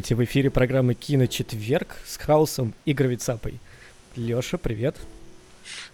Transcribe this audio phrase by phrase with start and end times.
[0.00, 3.60] Здравствуйте, в эфире программы «Киночетверг» с Хаусом и Гравицапой.
[4.16, 4.96] Лёша, привет.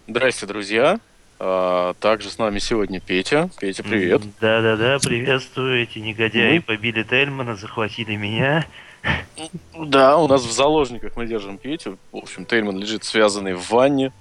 [0.06, 1.00] Здрасте, друзья.
[1.40, 3.50] А, также с нами сегодня Петя.
[3.58, 4.22] Петя, привет.
[4.40, 5.82] Да-да-да, приветствую.
[5.82, 8.64] Эти негодяи побили Тельмана, захватили меня.
[9.76, 11.98] Да, у нас в заложниках мы держим Петю.
[12.12, 14.12] В общем, Тельман лежит связанный в ванне.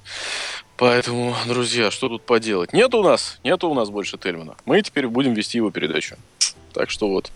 [0.77, 2.73] Поэтому, друзья, что тут поделать?
[2.73, 4.55] Нет у нас, нету у нас больше Тельмана.
[4.65, 6.15] Мы теперь будем вести его передачу.
[6.73, 7.31] Так что вот.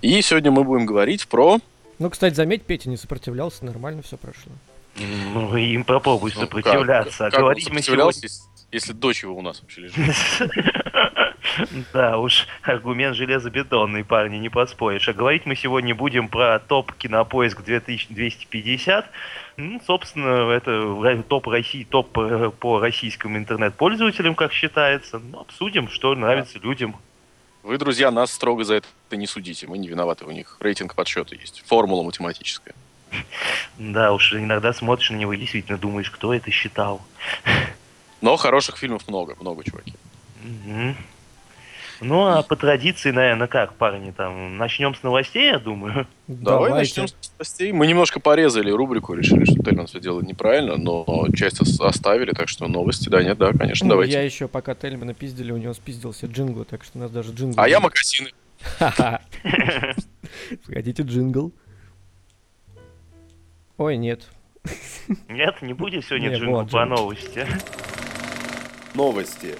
[0.00, 1.60] И сегодня мы будем говорить про...
[2.00, 4.52] Ну, кстати, заметь, Петя не сопротивлялся, нормально все прошло.
[4.96, 7.26] Ну, им попробуй ну, как- сопротивляться.
[7.26, 8.34] А как он говорить мы сопротивлялся, сегодня...
[8.34, 9.96] если, если дочь его у нас вообще лежит?
[11.92, 15.08] Да уж, аргумент железобетонный, парни, не поспоришь.
[15.08, 19.06] А говорить мы сегодня будем про топ Кинопоиск 2250.
[19.56, 25.18] Ну, собственно, это топ России, топ э, по российским интернет-пользователям, как считается.
[25.18, 26.96] Ну, обсудим, что нравится людям.
[27.62, 29.66] Вы, друзья, нас строго за это не судите.
[29.66, 31.62] Мы не виноваты, у них рейтинг подсчета есть.
[31.66, 32.74] Формула математическая.
[33.76, 37.02] Да уж, иногда смотришь на него и действительно думаешь, кто это считал.
[38.20, 39.94] Но хороших фильмов много, много, чуваки.
[40.42, 40.96] Мгм.
[42.00, 46.06] Ну, а по традиции, наверное, как, парни, там, начнем с новостей, я думаю.
[46.26, 47.02] Давай Давайте.
[47.02, 47.72] начнем с новостей.
[47.72, 52.48] Мы немножко порезали рубрику, решили, что Тельман все делает неправильно, но часть ос- оставили, так
[52.48, 54.14] что новости, да, нет, да, конечно, Ну, давайте.
[54.14, 57.60] Я еще пока Тельмана пиздили, у него спиздился джингл, так что у нас даже джингл.
[57.60, 57.82] А я есть.
[57.82, 58.30] макасины.
[58.78, 59.20] Ха-ха.
[60.66, 61.52] Погодите, джингл.
[63.76, 64.28] Ой, нет.
[65.28, 67.46] Нет, не будет сегодня Не, джингл вот по новости.
[68.94, 69.54] Новости.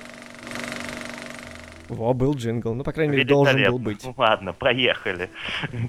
[1.91, 2.73] Во, был джингл.
[2.75, 4.05] Ну, по крайней мере, должен был быть.
[4.05, 5.29] Ну, ладно, проехали.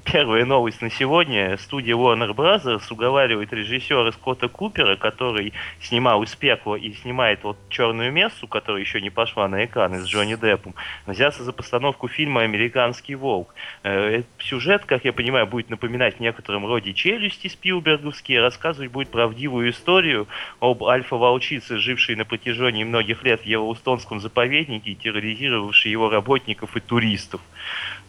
[0.04, 1.58] Первая новость на сегодня.
[1.58, 2.82] Студия Warner Bros.
[2.90, 9.00] уговаривает режиссера Скотта Купера, который снимал из пекла и снимает вот черную мессу, которая еще
[9.00, 10.74] не пошла на экраны с Джонни Деппом,
[11.06, 13.54] взяться за постановку фильма «Американский волк».
[13.84, 19.10] Э, этот Сюжет, как я понимаю, будет напоминать в некотором роде челюсти Спилберговские, рассказывать будет
[19.10, 20.28] правдивую историю
[20.60, 26.80] об альфа-волчице, жившей на протяжении многих лет в Йеллоустонском заповеднике и терроризировавшей его работников и
[26.80, 27.42] туристов.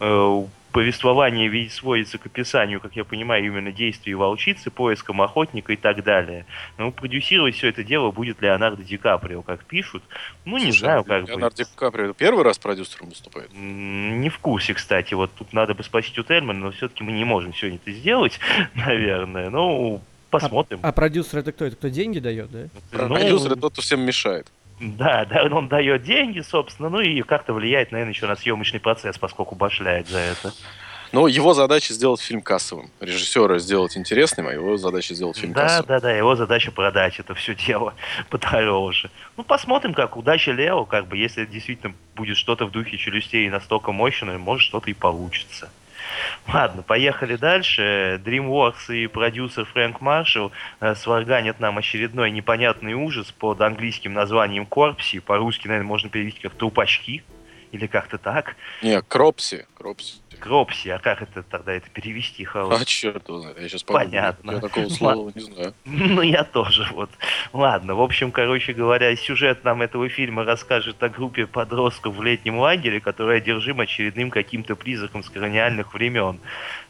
[0.00, 5.76] Э, Повествование ведь сводится к описанию, как я понимаю, именно действий волчицы, поиском охотника и
[5.76, 6.46] так далее.
[6.78, 10.02] Ну, продюсировать все это дело будет Леонардо Ди Каприо, как пишут.
[10.46, 11.68] Ну, не Слушай, знаю, как Леонардо будет.
[11.68, 13.50] Ди Каприо первый раз продюсером выступает.
[13.52, 15.12] Не в курсе, кстати.
[15.12, 18.40] Вот тут надо бы спросить у Тельмана, но все-таки мы не можем сегодня это сделать,
[18.74, 19.50] наверное.
[19.50, 20.00] Ну,
[20.30, 20.80] посмотрим.
[20.82, 21.66] А продюсер это кто?
[21.66, 22.68] Это кто деньги дает, да?
[22.92, 24.46] Ну, Продюсер это тот, кто всем мешает.
[24.82, 29.16] Да, да, он дает деньги, собственно, ну и как-то влияет, наверное, еще на съемочный процесс,
[29.16, 30.52] поскольку башляет за это.
[31.12, 32.90] Но его задача сделать фильм кассовым.
[32.98, 35.86] Режиссера сделать интересным, а его задача сделать фильм Да, кассовым.
[35.86, 37.94] да, да, его задача продать это все дело
[38.30, 39.10] подороже.
[39.36, 43.92] Ну, посмотрим, как удача Лео, как бы, если действительно будет что-то в духе челюстей настолько
[43.92, 45.70] мощное, может, что-то и получится.
[46.52, 48.20] Ладно, поехали дальше.
[48.24, 55.20] DreamWorks и продюсер Фрэнк Маршалл э, сварганят нам очередной непонятный ужас под английским названием Корпси.
[55.20, 57.22] По-русски, наверное, можно перевести как трупачки.
[57.72, 58.56] Или как-то так.
[58.82, 59.66] Не, Кропси.
[59.74, 60.21] Кропси.
[60.42, 62.80] Кропси, а как это тогда это перевести, Хаус?
[62.80, 64.50] А черт его знает, я сейчас Понятно.
[64.50, 65.74] Я такого слова не знаю.
[65.84, 67.10] Ну, я тоже, вот.
[67.52, 72.58] Ладно, в общем, короче говоря, сюжет нам этого фильма расскажет о группе подростков в летнем
[72.58, 76.40] лагере, которая одержим очередным каким-то призраком с колониальных времен.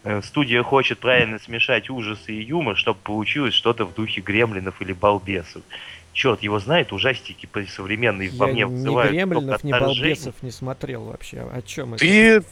[0.05, 4.95] Э, Студия хочет правильно смешать ужасы и юмор, чтобы получилось что-то в духе гремлинов или
[4.95, 5.63] балбесов.
[6.13, 9.71] Черт его знает, ужастики современные во Я мне ни вызывают Гремлинов, только ни.
[9.73, 11.41] Балбесов не смотрел вообще.
[11.41, 12.05] О чем это?
[12.05, 12.43] Ты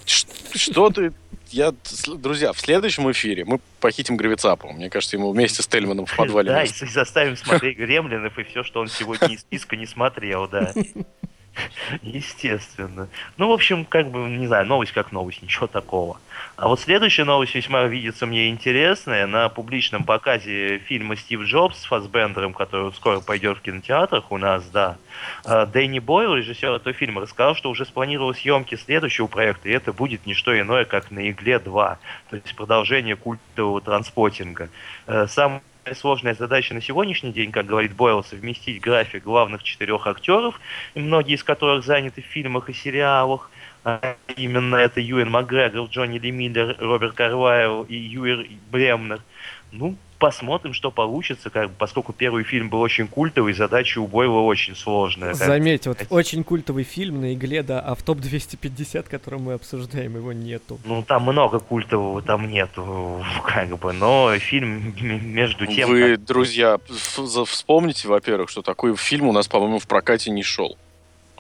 [0.55, 1.13] что ты
[1.51, 1.75] я,
[2.17, 4.73] друзья, в следующем эфире мы похитим Гравицапу.
[4.73, 6.51] Мне кажется, ему вместе с Тельманом в подвале.
[6.51, 10.73] Да, и заставим смотреть Гремлинов и все, что он сегодня из списка не смотрел, да.
[12.03, 13.09] Естественно.
[13.37, 16.19] Ну, в общем, как бы, не знаю, новость как новость, ничего такого.
[16.57, 19.27] А вот следующая новость весьма видится мне интересная.
[19.27, 24.65] На публичном показе фильма «Стив Джобс» с Фассбендером, который скоро пойдет в кинотеатрах у нас,
[24.69, 24.97] да,
[25.45, 29.93] а, Дэнни Бойл, режиссер этого фильма, рассказал, что уже спланировал съемки следующего проекта, и это
[29.93, 31.97] будет не что иное, как «На игле 2»,
[32.31, 34.69] то есть продолжение культового транспотинга.
[35.07, 35.63] Э, сам
[35.95, 40.61] сложная задача на сегодняшний день, как говорит Бойл, совместить график главных четырех актеров,
[40.95, 43.51] многие из которых заняты в фильмах и сериалах.
[43.83, 49.21] А именно это Юэн Макгрегор, Джонни Ли Миллер, Роберт Карвайл и Юэр Бремнер.
[49.73, 54.77] Ну, посмотрим, что получится, как, поскольку первый фильм был очень культовый, задача у Бойла очень
[54.77, 55.35] сложная.
[55.35, 60.33] Заметь, вот очень культовый фильм на игле, да, а в топ-250, который мы обсуждаем, его
[60.33, 60.79] нету.
[60.85, 65.89] Ну, там много культового, там нету, как бы, но фильм между тем...
[65.89, 66.25] Вы, как...
[66.25, 66.79] друзья,
[67.47, 70.77] вспомните, во-первых, что такой фильм у нас, по-моему, в прокате не шел.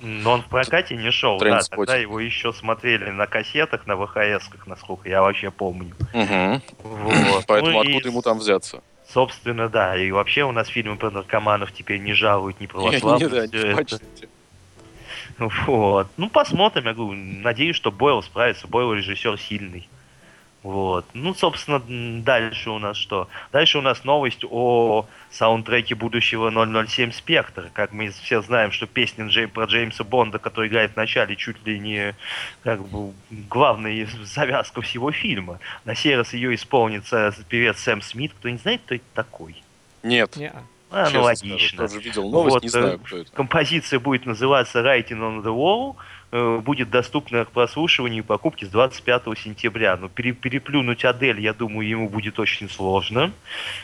[0.00, 4.49] Но он в прокате не шел, да, тогда его еще смотрели на кассетах, на ВХС,
[4.49, 5.94] как насколько я вообще помню.
[6.14, 6.62] Угу.
[6.82, 7.44] Вот.
[7.47, 8.82] Поэтому ну, откуда и, ему там взяться?
[9.12, 13.31] Собственно, да, и вообще у нас фильмы про наркоманов теперь не жалуют, не православных.
[13.31, 13.99] Не, не, да,
[15.38, 16.06] не Вот.
[16.17, 19.88] Ну, посмотрим, я говорю, надеюсь, что Бойл справится, Бойл режиссер сильный.
[20.62, 21.06] Вот.
[21.14, 21.80] Ну, собственно,
[22.22, 23.28] дальше у нас что?
[23.50, 26.50] Дальше у нас новость о саундтреке будущего
[26.86, 27.70] 007 Спектр.
[27.72, 31.64] Как мы все знаем, что песня Джей, про Джеймса Бонда, который играет в начале, чуть
[31.66, 32.14] ли не
[32.62, 35.60] как бы главная завязка всего фильма.
[35.86, 38.32] На сей раз ее исполнится певец Сэм Смит.
[38.38, 39.62] Кто не знает, кто это такой?
[40.02, 40.36] Нет.
[40.36, 40.52] Не.
[40.90, 41.86] А, ну логично.
[41.86, 43.30] Скажу, тоже видел новость, вот, не знаю, кто это.
[43.32, 45.96] Композиция будет называться Writing on the Wall.
[46.32, 49.96] Э, будет доступна к прослушиванию и покупке с 25 сентября.
[49.96, 53.32] Но переплюнуть Адель, я думаю, ему будет очень сложно,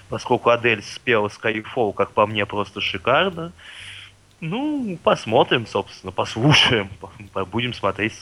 [0.08, 3.52] поскольку Адель спела Skyfall, как по мне, просто шикарно.
[4.40, 6.88] Ну, посмотрим, собственно, послушаем.
[7.50, 8.14] Будем смотреть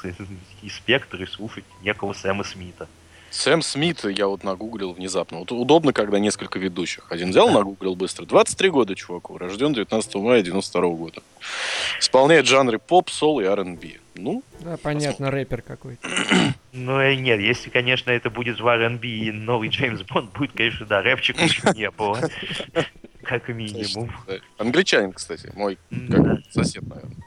[0.62, 2.88] и спектр, и слушать некого Сэма Смита.
[3.34, 5.38] Сэм Смит, я вот нагуглил внезапно.
[5.38, 7.10] Вот удобно, когда несколько ведущих.
[7.10, 8.26] Один взял, нагуглил быстро.
[8.26, 11.20] 23 года чуваку, рожден 19 мая 92 года.
[11.98, 13.94] Исполняет жанры поп, сол и R&B.
[14.14, 15.34] Ну, да, понятно, посмотрим.
[15.34, 16.08] рэпер какой-то.
[16.76, 20.84] Ну, и нет, если, конечно, это будет в R&B и новый Джеймс Бонд, будет, конечно,
[20.86, 22.18] да, рэпчика еще не было.
[23.22, 24.10] Как минимум.
[24.58, 25.78] Англичанин, кстати, мой
[26.50, 27.23] сосед, наверное.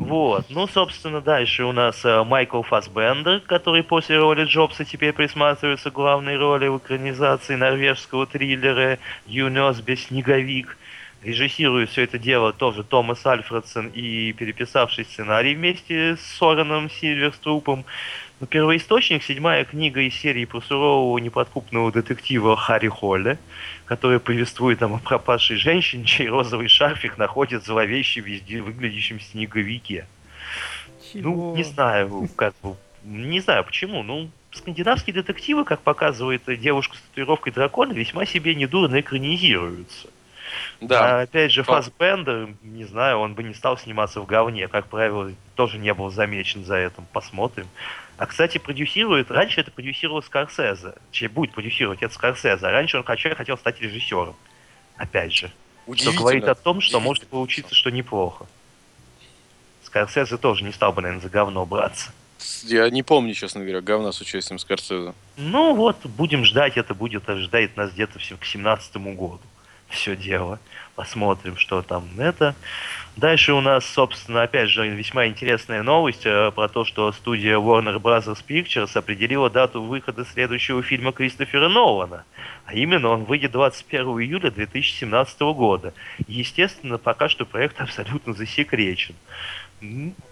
[0.00, 0.46] Вот.
[0.48, 5.92] Ну, собственно, дальше у нас э, Майкл Фасбендер, который после роли Джобса теперь присматривается к
[5.94, 10.78] главной роли в экранизации норвежского триллера «Юнес без снеговик».
[11.22, 17.84] Режиссирует все это дело тоже Томас Альфредсон и переписавший сценарий вместе с Сораном Сильверструпом.
[18.40, 23.38] Но первоисточник– седьмая книга из серии про сурового неподкупного детектива Харри Холля,
[23.84, 30.06] который повествует нам о пропавшей женщине, чей розовый шарфик находит зловеще везде выглядящем снеговике.
[31.12, 31.50] Чего?
[31.50, 37.00] Ну, не знаю, как бы, не знаю почему, ну, скандинавские детективы, как показывает девушка с
[37.00, 40.08] татуировкой дракона, весьма себе недурно экранизируются.
[40.80, 41.20] Да.
[41.20, 44.66] А, опять же, Фассбендер, не знаю, он бы не стал сниматься в говне.
[44.66, 47.04] Как правило, тоже не был замечен за этим.
[47.12, 47.66] Посмотрим.
[48.20, 50.92] А, кстати, продюсирует, раньше это продюсировал Скорсезе.
[51.10, 52.66] Че будет продюсировать это Скорсезе.
[52.66, 54.36] А раньше он хотел, хотел стать режиссером.
[54.98, 55.50] Опять же.
[55.94, 58.44] Что говорит о том, что может получиться, что неплохо.
[59.84, 62.12] Скорсезе тоже не стал бы, наверное, за говно браться.
[62.64, 65.14] Я не помню, честно говоря, говна с участием Скорсезе.
[65.38, 69.40] Ну вот, будем ждать, это будет ожидает нас где-то к 17 году
[69.90, 70.58] все дело.
[71.00, 72.54] Посмотрим, что там это.
[73.16, 77.98] Дальше у нас, собственно, опять же, весьма интересная новость э, про то, что студия Warner
[77.98, 78.36] Bros.
[78.46, 82.24] Pictures определила дату выхода следующего фильма Кристофера Нолана.
[82.66, 85.94] А именно он выйдет 21 июля 2017 года.
[86.28, 89.14] Естественно, пока что проект абсолютно засекречен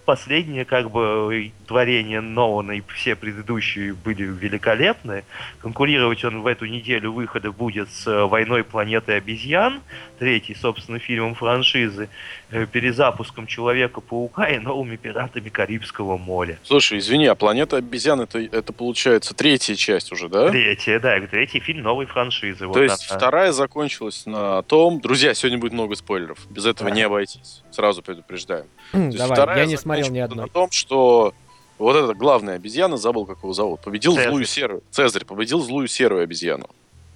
[0.09, 5.23] последнее как бы творение Нолана и все предыдущие были великолепны.
[5.61, 9.83] Конкурировать он в эту неделю выхода будет с «Войной планеты обезьян»,
[10.19, 12.09] третий, собственно, фильмом франшизы,
[12.50, 16.59] э, перезапуском Человека-паука и новыми пиратами Карибского моря.
[16.62, 20.49] Слушай, извини, а «Планета обезьян» это, это получается третья часть уже, да?
[20.49, 22.61] Третья, да, третий фильм новой франшизы.
[22.61, 23.19] То вот есть она.
[23.19, 25.03] вторая закончилась на том...
[25.03, 26.97] Друзья, сегодня будет много спойлеров, без этого да.
[26.97, 28.65] не обойтись, сразу предупреждаем.
[28.95, 30.47] Давай, я не смотрел ни одной.
[30.47, 31.35] На том, что
[31.78, 34.28] вот эта главная обезьяна, забыл, как его зовут, победил Цезарь.
[34.28, 34.83] злую серую.
[34.90, 36.69] Цезарь победил злую серую обезьяну.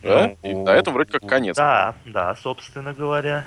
[0.03, 0.35] Да?
[0.43, 1.57] Ну, и на этом вроде как конец.
[1.57, 3.47] Да, да, собственно говоря.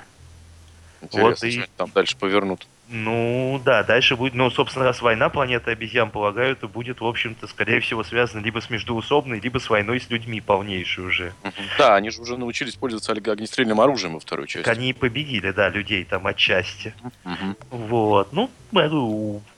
[1.02, 1.64] Интересно, вот и...
[1.76, 2.66] там дальше повернут.
[2.88, 7.48] Ну, да, дальше будет, ну, собственно, раз война планеты обезьян, полагаю, это будет, в общем-то,
[7.48, 11.32] скорее всего, связано либо с междуусобной, либо с войной с людьми полнейшей уже.
[11.78, 14.64] Да, они же уже научились пользоваться огнестрельным оружием во второй части.
[14.64, 16.94] Так они и победили, да, людей там отчасти.
[17.24, 17.56] Мгм.
[17.70, 18.50] Вот, ну,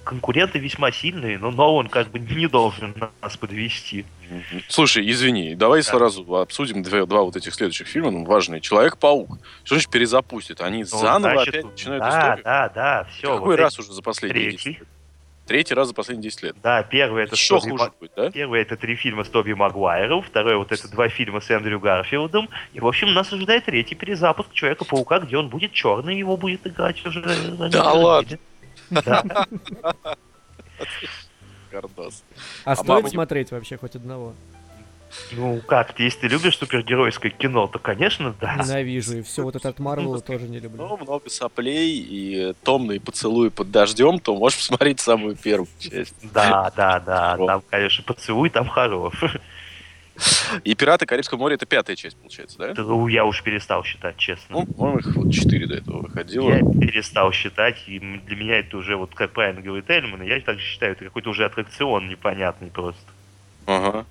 [0.05, 4.07] конкуренты весьма сильные, но Нолан как бы не должен нас подвести.
[4.69, 5.89] Слушай, извини, давай Да.
[5.91, 8.61] сразу обсудим две- два вот этих следующих фильма, ну, важные.
[8.61, 9.39] Человек-паук.
[9.65, 10.61] Что значит перезапустят?
[10.61, 12.45] Они Ну, заново значит, опять начинают да, историю?
[12.45, 13.35] да, да, все.
[13.39, 14.79] Какой раз уже за последние 10 третий.
[14.81, 14.89] лет?
[15.47, 16.57] Третий раз за последние 10 лет.
[16.63, 18.31] Да, первый это Еще хуже Ма- будет, да?
[18.31, 22.51] Первый это три фильма с Тоби Магуайром, второй вот это два фильма с Эндрю Гарфилдом.
[22.75, 27.05] И, в общем, нас ожидает третий перезапуск Человека-паука, где он будет черный, его будет играть
[27.07, 27.23] уже.
[27.71, 28.39] Да ладно?
[28.91, 29.47] Да.
[31.71, 32.23] Гордос.
[32.65, 34.35] А, А стоит мама смотреть вообще хоть одного?
[35.33, 38.57] Ну как, если ты любишь супергеройское кино, то, конечно, да.
[38.57, 40.87] Ненавижу, и все вот это от Марвела тоже не люблю.
[40.87, 46.15] Ну, много соплей и томные поцелуи под дождем, то можешь посмотреть самую первую часть.
[46.33, 49.15] Да, да, да, там, конечно, поцелуй там хорош.
[50.65, 52.75] И «Пираты Карибского моря»— это пятая часть, получается, да?
[52.77, 54.47] Ну, Я уж перестал считать, честно.
[54.61, 56.51] Ну, по-моему, их вот четыре до этого выходило.
[56.51, 60.65] Я перестал считать, и для меня это уже, вот как правильно говорит Эльман, я также
[60.65, 63.01] считаю, это какой-то уже аттракцион непонятный просто.
[63.67, 64.07] Ага.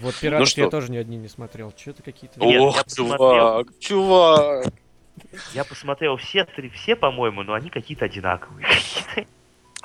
[0.00, 0.60] Вот пиратов что?
[0.60, 1.72] я тоже ни одни не смотрел.
[1.76, 2.38] Что-то какие-то.
[2.40, 3.18] Нет, Ох, я посмотрел.
[3.18, 4.66] чувак, чувак.
[5.54, 8.66] Я посмотрел все три, все, по-моему, но они какие-то одинаковые.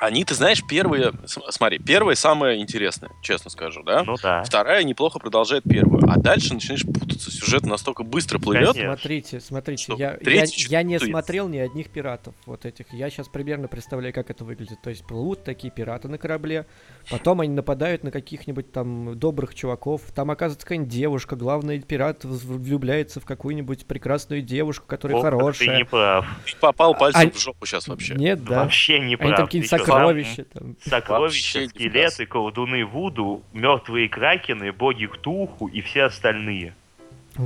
[0.02, 1.12] Они, ты знаешь, первые...
[1.28, 4.02] Смотри, первая самая интересная, честно скажу, да?
[4.04, 4.42] Ну да.
[4.44, 6.02] Вторая неплохо продолжает первую.
[6.10, 7.30] А дальше начинаешь путаться.
[7.30, 8.70] Сюжет настолько быстро плывет.
[8.74, 8.94] Конечно.
[8.94, 12.92] Смотрите, смотрите, Что, я, я, третий я не смотрел ни одних пиратов вот этих.
[12.92, 14.82] Я сейчас примерно представляю, как это выглядит.
[14.82, 16.66] То есть плывут такие пираты на корабле,
[17.12, 20.02] потом они нападают на каких-нибудь там добрых чуваков.
[20.16, 25.38] Там оказывается какая-нибудь девушка, главный пират влюбляется в какую-нибудь прекрасную девушку, которая Ох, как Ты
[25.38, 25.78] хорошая.
[25.78, 26.26] не прав.
[26.48, 28.16] Ты попал пальцем А- в жопу сейчас вообще.
[28.16, 28.64] Нет, да.
[28.64, 29.30] Вообще не Они прав.
[29.38, 30.46] там Ты какие-то чё, сокровища.
[30.46, 30.76] Там.
[30.82, 36.76] Сокровища, скелеты, колдуны Вуду, мертвые кракены, боги Ктулху и все остальные.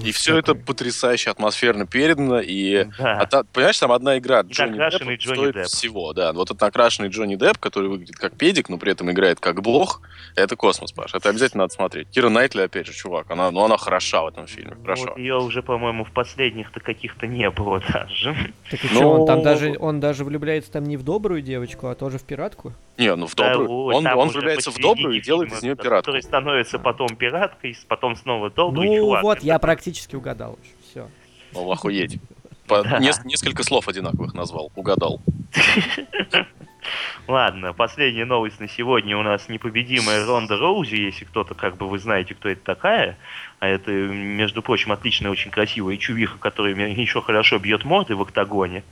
[0.03, 2.39] И все это потрясающе атмосферно передано.
[2.39, 3.19] И Да.
[3.21, 5.65] А та- понимаешь, там одна игра Джонни Деппа Джонни стоит Депп.
[5.67, 6.33] всего, да.
[6.33, 10.01] Вот этот накрашенный Джонни Депп, который выглядит как педик, но при этом играет как блох,
[10.35, 11.13] это космос, Паш.
[11.13, 12.09] Это обязательно надо смотреть.
[12.09, 15.05] Кира Найтли, опять же, чувак, она, ну, она хороша в этом фильме, хорошо.
[15.09, 18.35] Вот ее уже, по-моему, в последних-то каких-то не было даже.
[18.71, 21.87] Так и Ну- чё, он там даже он даже влюбляется там не в добрую девочку,
[21.87, 22.73] а тоже в пиратку.
[22.97, 23.69] Не, ну в Да, добрую.
[23.69, 26.05] вот, он он влюбляется в добрую и делает фильма, из нее да, пиратку.
[26.11, 29.23] Который становится потом пираткой, потом снова добрый ну чувак.
[29.23, 30.71] вот, я практически угадал уже.
[30.89, 31.09] Все.
[31.53, 32.19] Ну, охуеть.
[32.67, 32.99] По- Да.
[32.99, 35.21] нес- несколько слов одинаковых назвал, угадал.
[37.27, 41.97] Ладно, последняя новость на сегодня у нас непобедимая Ронда Роузи, если кто-то, как бы вы
[41.99, 43.17] знаете, кто это такая.
[43.59, 48.83] А это, между прочим, отличная, очень красивая чувиха, которая еще хорошо бьет морды в октагоне.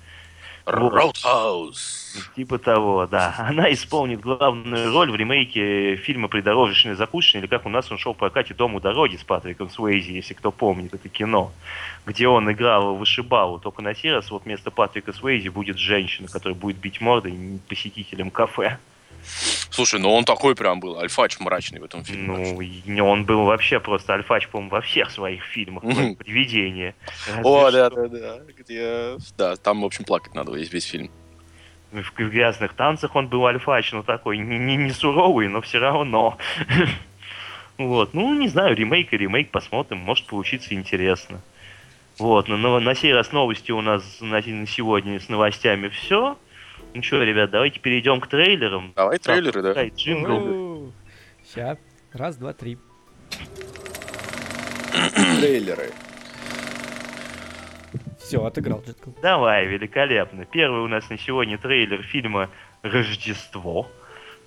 [0.66, 2.14] Road House.
[2.36, 3.36] Типа того, да.
[3.38, 8.14] Она исполнит главную роль в ремейке фильма «Придорожечный закусочный», или как у нас он шел
[8.14, 11.52] в прокате «Дом у дороги» с Патриком Суэйзи, если кто помнит это кино,
[12.06, 13.60] где он играл вышибалу.
[13.60, 18.32] Только на сей раз вот вместо Патрика Суэйзи будет женщина, которая будет бить мордой посетителям
[18.32, 18.78] кафе.
[19.70, 22.28] Слушай, ну он такой прям был, альфач мрачный в этом фильме.
[22.28, 25.84] Ну, и он был вообще просто альфач, по-моему, во всех своих фильмах.
[26.18, 26.96] «Привидения».
[27.28, 28.40] Разве О, да, да, да.
[28.58, 29.18] Где...
[29.38, 31.10] Да, там, в общем, плакать надо весь, весь фильм.
[31.92, 36.38] В грязных танцах он был альфач, ну такой, не, не, не суровый, но все равно.
[37.76, 41.42] Вот, ну, не знаю, ремейк и ремейк, посмотрим, может получиться интересно.
[42.20, 46.38] Вот, но, но на сей раз новости у нас на, на сегодня с новостями все.
[46.96, 48.94] Ну что, ребят, давайте перейдем к трейлерам.
[48.96, 49.74] Давай трейлеры, да.
[49.74, 50.94] Дай джингл.
[51.44, 51.78] Сейчас.
[52.12, 52.78] Раз, два, три.
[55.40, 55.90] Трейлеры.
[58.20, 59.16] Все, отыграл джингл.
[59.22, 60.46] Давай, великолепно.
[60.46, 62.50] Первый у нас на сегодня трейлер фильма
[62.84, 63.90] «Рождество».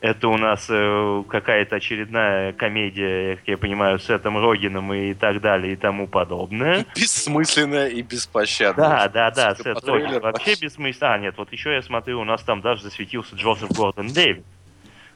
[0.02, 5.40] Это у нас э, какая-то очередная комедия, как я понимаю, с Сетом Рогином и так
[5.40, 6.84] далее и тому подобное.
[6.94, 8.88] Бессмысленная и беспощадная.
[8.88, 11.14] Да, да, да, Сет Роген трейлеру, вообще бессмысленно.
[11.14, 14.44] А, нет, вот еще я смотрю, у нас там даже засветился Джозеф Гордон Дэвид.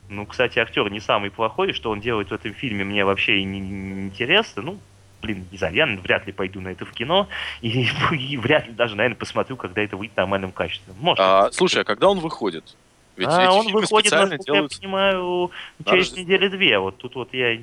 [0.08, 3.44] Ну, кстати, актер не самый плохой, что он делает в этом фильме, мне вообще и
[3.44, 4.62] не, не интересно.
[4.62, 4.78] Ну,
[5.22, 7.28] блин, не знаю, я вряд ли пойду на это в кино,
[7.60, 10.94] и, и вряд ли даже, наверное, посмотрю, когда это выйдет в нормальном качестве.
[10.98, 12.76] Может, А, слушай, а когда он выходит?
[13.16, 14.80] Ведь а, эти он выходит, насколько я делаются.
[14.80, 15.50] понимаю,
[15.86, 16.78] через Рожде- недели две.
[16.78, 17.54] Вот тут вот я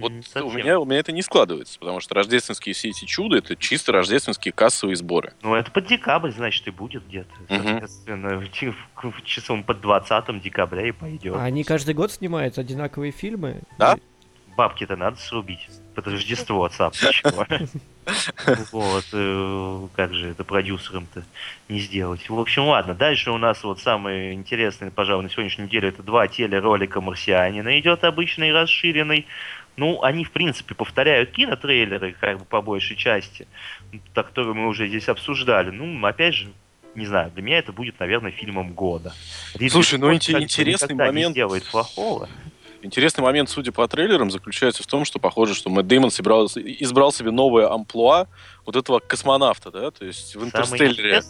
[0.00, 3.38] Вот совсем- у меня, у меня это не складывается, потому что рождественские все эти чуда
[3.38, 5.32] это чисто рождественские кассовые сборы.
[5.42, 7.30] Ну, это под декабрь, значит, и будет где-то.
[7.48, 7.62] Мгм.
[7.64, 11.34] Соответственно, чи- в- часом под 20 декабря и пойдет.
[11.36, 13.62] А они каждый год снимают одинаковые фильмы?
[13.78, 13.96] Да?
[14.56, 15.68] Бабки-то надо срубить.
[15.94, 17.46] Под Рождество, чего?
[18.72, 21.24] Вот, э, как же это продюсерам-то
[21.68, 22.28] не сделать.
[22.28, 26.28] В общем, ладно, дальше у нас вот самое интересное, пожалуй, на сегодняшнюю неделю, это два
[26.28, 29.26] телеролика «Марсианина» идет обычный расширенный.
[29.76, 33.46] Ну, они, в принципе, повторяют кинотрейлеры, как бы по большей части,
[34.14, 35.70] которые мы уже здесь обсуждали.
[35.70, 36.48] Ну, опять же,
[36.94, 39.12] не знаю, для меня это будет, наверное, фильмом года.
[39.52, 41.28] Ридли Слушай, ну интересный момент.
[41.28, 42.28] Не делает плохого.
[42.86, 47.12] Интересный момент, судя по трейлерам, заключается в том, что похоже, что Мэтт Дэймон собирал, избрал
[47.12, 48.28] себе новое амплуа
[48.66, 51.22] вот этого космонавта, да, то есть в Интерстеллере.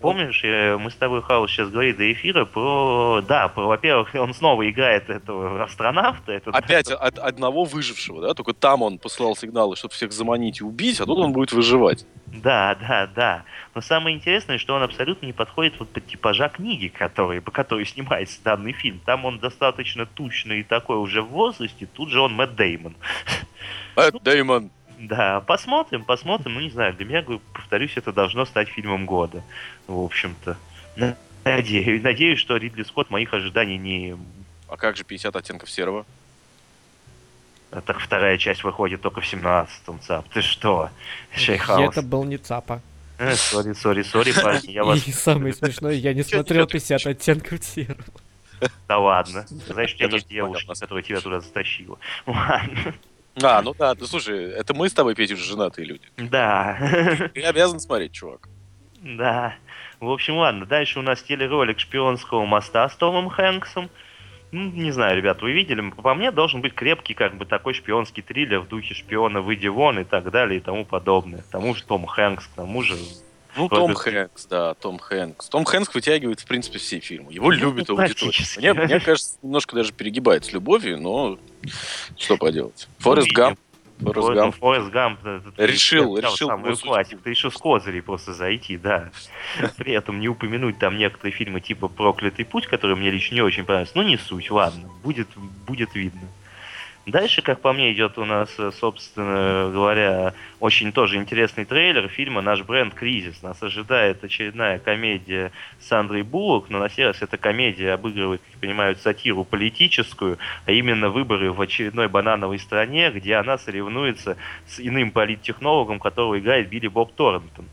[0.00, 0.42] помнишь,
[0.80, 5.08] мы с тобой, Хаус, сейчас говорили до эфира про, да, про, во-первых, он снова играет
[5.08, 6.32] этого астронавта.
[6.32, 10.64] Этот, Опять от одного выжившего, да, только там он посылал сигналы, чтобы всех заманить и
[10.64, 12.04] убить, а тут он будет выживать.
[12.26, 13.44] Да, да, да.
[13.74, 17.84] Но самое интересное, что он абсолютно не подходит вот под типажа книги, который, по которой
[17.84, 19.00] снимается данный фильм.
[19.04, 22.96] Там он достаточно тучный и такой уже в возрасте, тут же он Мэтт Деймон.
[23.96, 24.70] Мэтт Деймон.
[25.02, 26.54] Да, посмотрим, посмотрим.
[26.54, 29.42] Ну, не знаю, для меня, повторюсь, это должно стать фильмом года,
[29.88, 30.56] в общем-то.
[31.44, 34.16] Надеюсь, надеюсь, что Ридли Скотт моих ожиданий не...
[34.68, 36.06] А как же 50 оттенков серого?
[37.72, 40.28] А так вторая часть выходит только в 17-м, ЦАП.
[40.28, 40.90] Ты что?
[41.34, 41.90] Шейхаус.
[41.90, 42.80] Это был не ЦАПа.
[43.18, 45.04] Э, sorry, sorry, sorry, парни, я вас...
[45.08, 48.04] И самое смешное, я не смотрел 50 оттенков серого.
[48.86, 49.44] Да ладно.
[49.48, 51.98] Знаешь, у тебя есть девушка, которая тебя туда затащила.
[52.26, 52.94] Ладно.
[53.40, 56.04] А, ну да, ну слушай, это мы с тобой, Петя, уже женатые люди.
[56.16, 56.76] Да.
[57.34, 58.48] Ты обязан смотреть, чувак.
[59.00, 59.54] Да.
[60.00, 63.88] В общем, ладно, дальше у нас телеролик шпионского моста с Томом Хэнксом.
[64.50, 65.90] Ну, не знаю, ребят, вы видели?
[65.90, 69.98] По мне должен быть крепкий, как бы такой шпионский триллер в духе шпиона «Выйди вон»
[69.98, 71.40] и так далее и тому подобное.
[71.40, 72.96] К тому же Том Хэнкс, к тому же
[73.56, 75.48] ну, Том Хэнкс, да, Том Хэнкс.
[75.48, 77.32] Том Хэнкс вытягивает, в принципе, все фильмы.
[77.32, 78.44] Его ну, любит аудитория.
[78.58, 81.38] Мне, мне кажется, немножко даже перегибает с любовью, но
[82.16, 82.88] что поделать.
[82.98, 83.58] Форест Гамп.
[84.00, 84.56] Форест Гамп.
[84.56, 85.20] Форест Гамп.
[85.56, 86.48] Решил, решил.
[86.48, 87.20] Самую классику.
[87.22, 89.10] Ты решил с козырей просто зайти, да.
[89.76, 93.64] При этом не упомянуть там некоторые фильмы типа «Проклятый путь», которые мне лично не очень
[93.64, 93.94] понравились.
[93.94, 94.88] Ну, не суть, ладно.
[95.04, 95.28] Будет,
[95.66, 96.22] будет видно.
[97.04, 102.42] Дальше, как по мне, идет у нас, э, собственно говоря, очень тоже интересный трейлер фильма
[102.42, 103.42] «Наш бренд Кризис».
[103.42, 108.60] Нас ожидает очередная комедия с Андрей Буллок, но на сей раз эта комедия обыгрывает, как
[108.60, 114.36] понимают, сатиру политическую, а именно выборы в очередной банановой стране, где она соревнуется
[114.68, 117.66] с иным политтехнологом, которого играет Билли Боб Торрентон.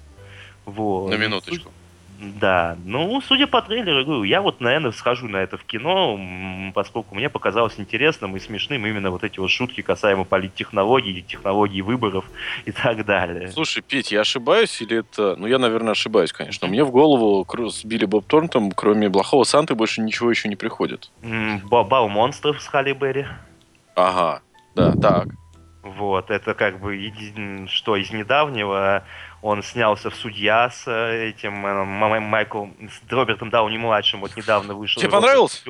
[0.65, 1.11] Вот.
[1.11, 1.71] На минуточку.
[2.21, 6.19] Да, ну, судя по трейлеру, говорю, я вот, наверное, схожу на это в кино,
[6.73, 12.25] поскольку мне показалось интересным и смешным именно вот эти вот шутки касаемо политтехнологий, технологий выборов
[12.65, 13.47] и так далее.
[13.47, 15.37] Слушай, Петь, я ошибаюсь или это...
[15.37, 16.67] Ну, я, наверное, ошибаюсь, конечно.
[16.67, 21.11] Мне в голову с Билли Боб Торнтом, кроме плохого Санты, больше ничего еще не приходит.
[21.23, 23.27] Бал монстров с Халли Берри.
[23.95, 24.41] Ага,
[24.75, 25.27] да, так.
[25.81, 27.13] Вот, это как бы
[27.67, 29.05] что из недавнего
[29.41, 35.01] он снялся в «Судья» с э, этим э, Майкл, с Робертом Дауни-младшим, вот недавно вышел.
[35.01, 35.61] Тебе понравился?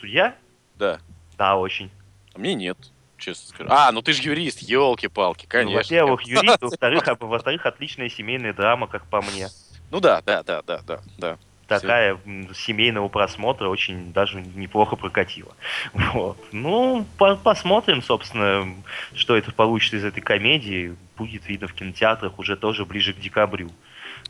[0.00, 0.34] «Судья»?
[0.76, 0.98] Да.
[1.38, 1.90] Да, очень.
[2.34, 2.76] А мне нет,
[3.18, 3.70] честно скажу.
[3.72, 5.72] А, ну ты же юрист, елки-палки, ну, конечно.
[5.72, 9.48] Ну, во-первых, юрист, во-вторых, а, во-вторых, отличная семейная драма, как по мне.
[9.90, 12.18] Ну да, да, да, да, да, да такая
[12.54, 15.54] семейного просмотра очень даже неплохо прокатила.
[15.92, 16.38] Вот.
[16.52, 18.74] Ну, по посмотрим, собственно,
[19.14, 20.96] что это получится из этой комедии.
[21.16, 23.70] Будет видно в кинотеатрах уже тоже ближе к декабрю.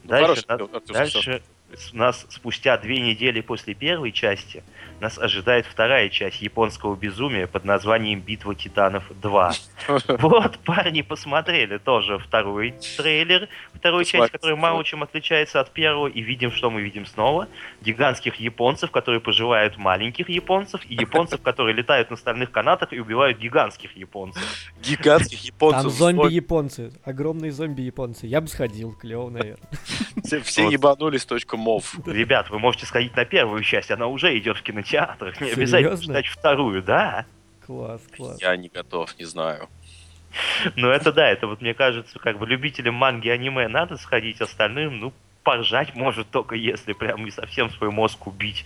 [0.04, 1.42] Ну, дальше, хороший, на, дальше
[1.92, 4.62] нас спустя две недели после первой части
[5.00, 9.52] нас ожидает вторая часть японского безумия под названием «Битва титанов 2».
[10.26, 16.22] Вот, парни посмотрели тоже второй трейлер, вторую часть, которая мало чем отличается от первого, и
[16.22, 17.48] видим, что мы видим снова.
[17.82, 23.38] Гигантских японцев, которые поживают маленьких японцев, и японцев, которые летают на стальных канатах и убивают
[23.38, 24.42] гигантских японцев.
[24.82, 25.82] Гигантских японцев.
[25.82, 28.26] Там зомби-японцы, огромные зомби-японцы.
[28.26, 29.68] Я бы сходил, клево, наверное.
[30.42, 31.94] Все ебанулись, точка мов.
[32.06, 35.40] Ребят, вы можете сходить на первую часть, она уже идет в кинотеатрах.
[35.40, 37.26] Не обязательно ждать вторую, да?
[37.66, 38.40] Класс, класс.
[38.40, 39.68] Я не готов, не знаю.
[40.76, 45.00] Ну это да, это вот мне кажется, как бы любителям манги аниме надо сходить, остальным,
[45.00, 48.64] ну, поржать может только если прям не совсем свой мозг убить.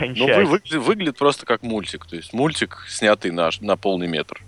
[0.00, 4.40] Ну, вы, вы, выглядит просто как мультик, то есть мультик, снятый на, на полный метр.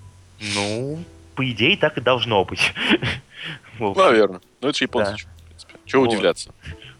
[0.54, 1.02] Ну,
[1.34, 2.72] по идее, так и должно быть.
[3.78, 4.40] Наверное.
[4.60, 5.16] Ну, это же японцы, да.
[5.16, 5.74] в принципе.
[5.86, 6.12] Чего вот.
[6.12, 6.52] удивляться?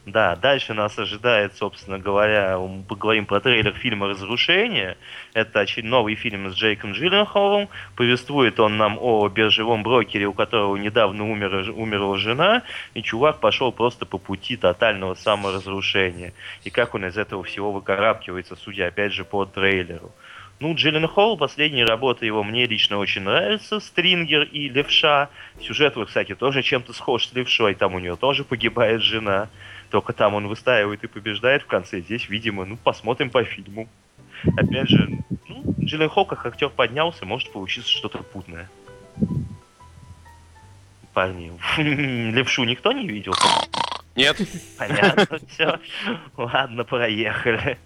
[0.05, 4.97] Да, дальше нас ожидает, собственно говоря, мы поговорим про трейлер фильма «Разрушение».
[5.33, 7.69] Это новый фильм с Джейком Джилленхолом.
[7.95, 12.63] Повествует он нам о биржевом брокере, у которого недавно умер, умерла жена,
[12.95, 16.33] и чувак пошел просто по пути тотального саморазрушения.
[16.65, 20.11] И как он из этого всего выкарабкивается, судя опять же по трейлеру.
[20.59, 25.29] Ну, Джиллен Холл, последняя работа его мне лично очень нравится, Стрингер и Левша.
[25.61, 29.49] Сюжет, кстати, тоже чем-то схож с Левшой, там у нее тоже погибает жена.
[29.93, 32.01] Только там он выстаивает и побеждает в конце.
[32.01, 33.91] Здесь, видимо, ну, посмотрим по фильму.
[34.57, 38.71] Опять же, ну, Джиллен Холл как актер поднялся, может получиться что-то путное.
[41.13, 43.35] Парни, Левшу никто не видел?
[44.17, 44.39] Нет.
[44.79, 45.79] Понятно, все.
[46.39, 47.77] Ладно, проехали.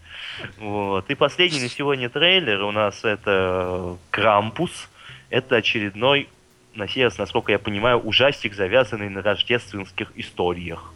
[0.58, 1.10] Вот.
[1.10, 4.88] И последний на сегодня трейлер у нас это Крампус.
[5.28, 6.28] Это очередной,
[6.76, 10.92] на сей раз, насколько я понимаю, ужастик, завязанный на рождественских историях.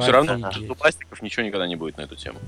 [0.00, 0.76] Все равно Офигеть.
[0.76, 2.38] пластиков ничего никогда не будет на эту тему.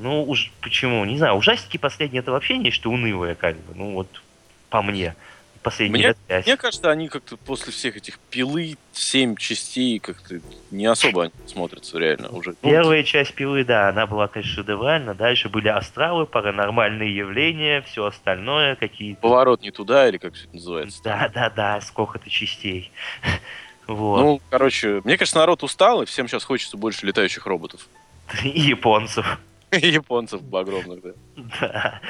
[0.00, 1.04] Ну, уж почему?
[1.04, 3.74] Не знаю, ужастики последние это вообще нечто унылое, как бы.
[3.74, 4.22] Ну, вот
[4.70, 5.14] по мне.
[5.62, 6.46] Последние лет пять.
[6.46, 10.40] Мне кажется, они как-то после всех этих пилы, семь частей, как-то
[10.70, 12.54] не особо смотрятся реально уже.
[12.62, 15.14] Ну, Первая часть пилы, да, она была, конечно, шедевральна.
[15.14, 19.20] Дальше были астралы, паранормальные явления, все остальное, какие-то.
[19.20, 21.02] поворот не туда, или как все это называется.
[21.04, 22.90] Да, да, да, сколько-то частей.
[23.94, 24.20] Вот.
[24.20, 27.88] Ну, короче, мне кажется, народ устал, и всем сейчас хочется больше летающих роботов.
[28.44, 29.38] И японцев.
[29.72, 31.10] И японцев огромных, да.
[31.60, 32.00] Да.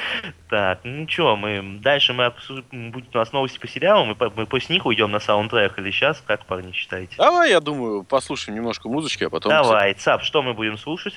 [0.48, 4.30] Так, ну что, мы дальше мы обсудим, будет у нас новости по сериалам, мы, по-
[4.30, 7.14] мы после них уйдем на саундтрек или сейчас, как парни считаете?
[7.16, 9.50] Давай, я думаю, послушаем немножко музычки, а потом...
[9.50, 11.14] Давай, Цап, что мы будем слушать?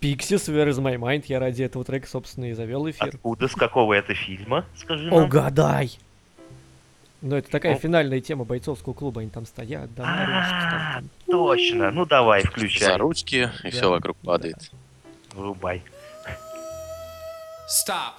[0.00, 1.24] Pixies, Where is my mind?
[1.28, 3.08] Я ради этого трека, собственно, и завел эфир.
[3.08, 5.24] Откуда, с какого это фильма, скажи нам?
[5.24, 5.92] Угадай!
[7.22, 7.78] Ну, это такая Ну.
[7.78, 11.10] финальная тема бойцовского клуба, они там стоят, да, на ручке, там, А, там.
[11.26, 13.70] Точно, ну давай, За включай, ручки, и Да.
[13.70, 14.70] все вокруг падает.
[15.32, 15.82] врубай.
[17.68, 18.14] Stop.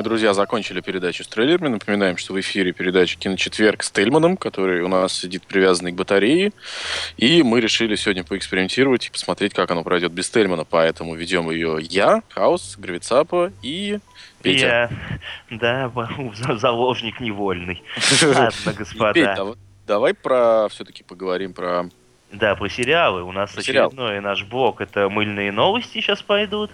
[0.00, 1.68] Мы, друзья, закончили передачу с трейлерами.
[1.68, 6.52] Напоминаем, что в эфире передача «Киночетверг» с Тельманом, который у нас сидит привязанный к батарее.
[7.18, 10.64] И мы решили сегодня поэкспериментировать и посмотреть, как оно пройдет без Тельмана.
[10.64, 13.98] Поэтому ведем ее я, Хаус, Гравицапа и
[14.40, 14.90] Петя.
[15.50, 15.92] Я, да,
[16.56, 17.82] заложник невольный.
[18.22, 19.12] Ладно, господа.
[19.12, 21.90] Петь, давай про все-таки поговорим про
[22.32, 23.22] да, про сериалы.
[23.22, 23.88] У нас Сериал.
[23.88, 26.70] очередной наш блок это мыльные новости сейчас пойдут.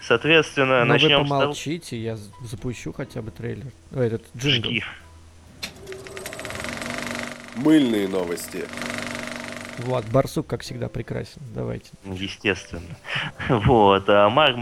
[0.00, 1.98] Соответственно, Но начнем вы помолчите, с...
[1.98, 3.66] я запущу хотя бы трейлер.
[3.92, 4.68] О, этот джингл.
[4.68, 4.84] Жги.
[7.56, 8.64] Мыльные новости.
[9.78, 11.40] Вот, Барсук, как всегда, прекрасен.
[11.54, 11.90] Давайте.
[12.04, 12.96] Естественно.
[13.48, 14.08] Вот.
[14.08, 14.54] А Мар...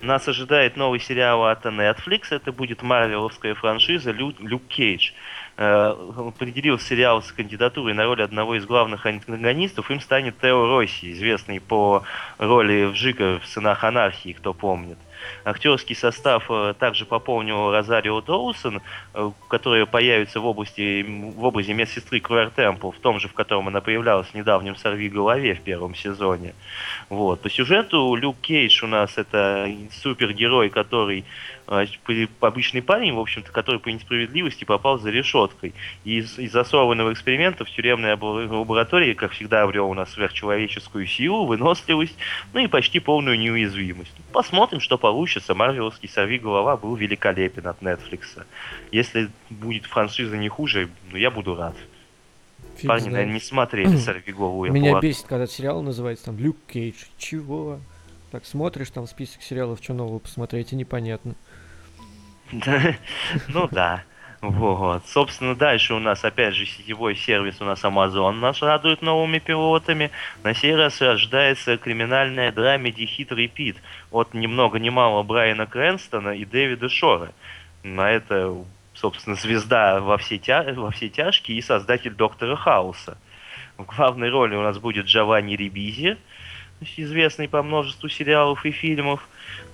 [0.00, 2.24] Нас ожидает новый сериал от Netflix.
[2.30, 5.12] Это будет марвеловская франшиза Люк, Люк Кейдж.
[5.58, 11.12] Э, определил сериал с кандидатурой на роль одного из главных антагонистов, им станет Тео Росси,
[11.12, 12.02] известный по
[12.36, 14.98] роли Вжика в «Сынах анархии», кто помнит.
[15.44, 18.82] Актерский состав э, также пополнил Розарио Доусон,
[19.14, 23.68] э, которая появится в, области, в образе медсестры Клэр Темпл, в том же, в котором
[23.68, 26.54] она появлялась в недавнем «Сорви голове» в первом сезоне.
[27.08, 27.40] Вот.
[27.40, 29.70] По сюжету Люк Кейдж у нас это
[30.02, 31.24] супергерой, который
[31.66, 35.74] обычный парень, в общем-то, который по несправедливости попал за решеткой.
[36.04, 41.44] И из- из-за сорванного эксперимента в тюремной лаборатории, как всегда, обрел у нас сверхчеловеческую силу,
[41.46, 42.16] выносливость,
[42.52, 44.12] ну и почти полную неуязвимость.
[44.32, 45.54] Посмотрим, что получится.
[45.54, 48.42] Марвеловский «Сорви голова» был великолепен от Netflix.
[48.92, 51.74] Если будет франшиза не хуже, ну я буду рад.
[52.76, 53.12] Фиг Парни, знает.
[53.14, 54.66] наверное, не смотрели «Сорви голову».
[54.66, 55.02] Меня плат...
[55.02, 57.04] бесит, когда сериал называется там «Люк Кейдж».
[57.18, 57.80] Чего?
[58.32, 61.34] Так смотришь там список сериалов, что нового посмотреть, и непонятно.
[62.52, 64.04] Ну да.
[64.42, 65.06] Вот.
[65.08, 70.10] Собственно, дальше у нас, опять же, сетевой сервис у нас Amazon нас радует новыми пилотами.
[70.44, 73.76] На сей раз рождается криминальная драмеди «Хит Репит»
[74.10, 77.32] от ни много ни мало Брайана Крэнстона и Дэвида Шора.
[77.82, 78.54] На это,
[78.94, 80.62] собственно, звезда во все, тя...
[80.74, 83.18] во все тяжкие и создатель Доктора Хауса.
[83.78, 86.18] В главной роли у нас будет Джованни Рибизи,
[86.96, 89.26] известный по множеству сериалов и фильмов.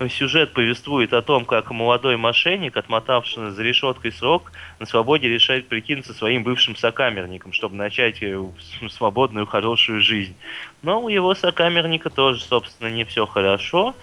[0.08, 6.12] Сюжет повествует о том, как молодой мошенник, отмотавший за решеткой срок, на свободе решает прикинуться
[6.12, 8.42] своим бывшим сокамерником, чтобы начать э,
[8.90, 10.34] свободную, хорошую жизнь.
[10.82, 13.94] Но у его сокамерника тоже, собственно, не все хорошо.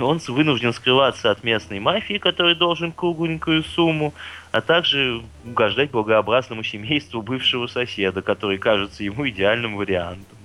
[0.00, 4.12] Он вынужден скрываться от местной мафии, который должен кругленькую сумму,
[4.52, 10.37] а также угождать благообразному семейству бывшего соседа, который кажется ему идеальным вариантом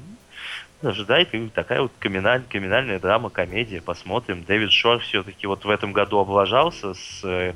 [0.84, 3.82] ожидает такая вот криминаль, криминальная драма, комедия.
[3.82, 4.44] Посмотрим.
[4.44, 7.54] Дэвид Шор все-таки вот в этом году облажался с э,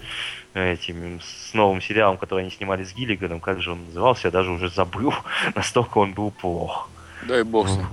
[0.54, 3.40] этим, с новым сериалом, который они снимали с Гиллиганом.
[3.40, 4.28] Как же он назывался?
[4.28, 5.14] Я даже уже забыл.
[5.56, 6.90] Настолько он был плох.
[7.28, 7.88] Да и бог с ним.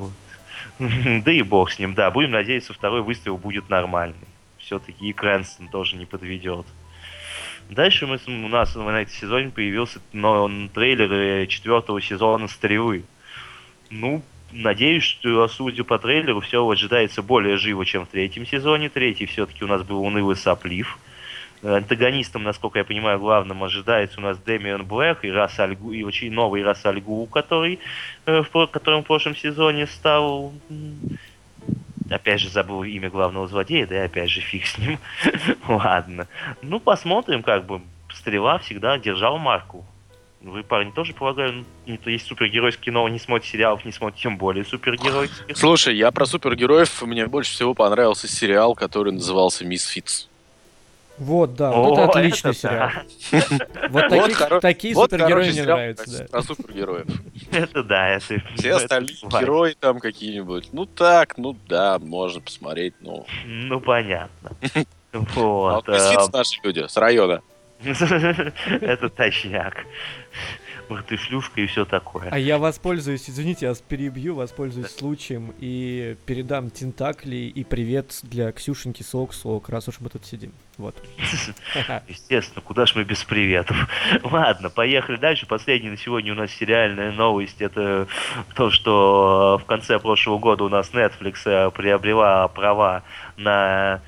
[1.25, 2.11] Да и бог с ним, да.
[2.11, 4.17] Будем надеяться, второй выстрел будет нормальный.
[4.59, 6.67] Все-таки и Крэнстон тоже не подведет.
[7.71, 13.05] Дальше мы, у нас на этом сезоне появился но, трейлер э, четвертого сезона «Стрелы».
[13.91, 14.23] Ну,
[14.55, 18.89] Надеюсь, что, судя по трейлеру, все ожидается более живо, чем в третьем сезоне.
[18.89, 20.97] Третий все-таки у нас был унылый соплив.
[21.65, 26.31] Антагонистом, насколько я понимаю, главным ожидается у нас Дэмиан Блэк и, Рас Альгу, и очень
[26.31, 27.81] новый Рас Альгу, который,
[28.27, 30.53] э, в, которым в прошлом сезоне стал...
[32.11, 34.99] Опять же забыл имя главного злодея, да и опять же фиг с ним.
[35.69, 36.29] Ладно.
[36.61, 37.81] Ну, посмотрим, как бы.
[38.13, 39.87] Стрела всегда держал марку.
[40.45, 44.37] Вы, парни, тоже, полагаю, не то есть супергеройское кино, не смотрите сериалов, не смотрите тем
[44.37, 45.57] более супергеройских.
[45.57, 50.27] Слушай, я про супергероев, мне больше всего понравился сериал, который назывался «Мисс Фитц».
[51.17, 52.91] Вот, да, вот это отличный сериал.
[53.89, 56.25] Вот такие супергерои мне нравятся, да.
[56.25, 57.07] Про супергероев.
[57.51, 58.43] Это да, это...
[58.57, 60.71] Все остальные герои там какие-нибудь.
[60.73, 63.25] Ну так, ну да, можно посмотреть, ну...
[63.47, 64.51] Ну понятно.
[65.13, 65.89] Вот.
[65.89, 67.41] А Мисс Фитц наши люди, с района.
[68.81, 69.85] Это точняк.
[70.91, 72.29] Ух ты, шлюшка и все такое.
[72.31, 78.53] А я воспользуюсь, извините, я вас перебью, воспользуюсь случаем и передам Тентакли и привет для
[78.53, 80.53] Ксюшеньки Сок-Сок, раз уж мы тут сидим.
[80.77, 80.95] Вот.
[82.09, 83.77] Естественно, куда ж мы без приветов.
[84.25, 85.47] Ладно, поехали дальше.
[85.47, 87.63] Последняя на сегодня у нас сериальная новость.
[87.63, 88.07] Это
[88.55, 93.05] то, что в конце прошлого года у нас Netflix э, приобрела права
[93.37, 94.03] на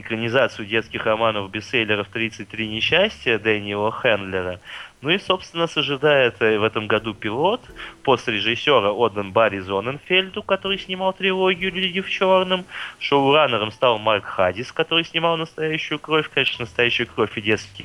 [0.00, 4.60] экранизацию детских романов бестселлеров «33 несчастья» Дэниела Хендлера.
[5.04, 7.60] Ну и, собственно, нас ожидает э, в этом году пилот
[8.02, 12.64] пост режиссера отдан Барри Зоненфельду, который снимал трилогию «Люди в черном».
[12.98, 16.30] Шоураннером стал Марк Хадис, который снимал «Настоящую кровь».
[16.32, 17.84] Конечно, «Настоящую кровь» и детский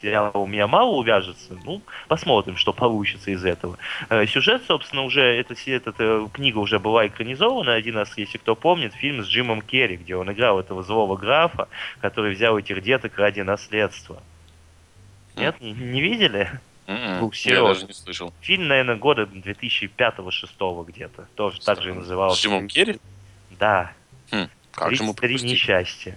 [0.00, 1.58] сериал у меня мало увяжется.
[1.64, 3.76] Ну, посмотрим, что получится из этого.
[4.08, 8.54] Э, сюжет, собственно, уже, эта, эта, эта книга уже была экранизована один раз, если кто
[8.54, 11.68] помнит, фильм с Джимом Керри, где он играл этого злого графа,
[12.00, 14.22] который взял этих деток ради наследства.
[15.36, 16.50] Нет, не, не видели?
[16.86, 18.32] М-м, Двух Я даже не слышал.
[18.40, 21.26] Фильм, наверное, года 2005-2006 где-то.
[21.34, 22.36] Тоже так же и назывался.
[22.40, 22.98] С Джимом Керри?
[23.58, 23.92] Да.
[24.72, 25.52] Как же мы 33 пропустили?
[25.52, 26.16] несчастья.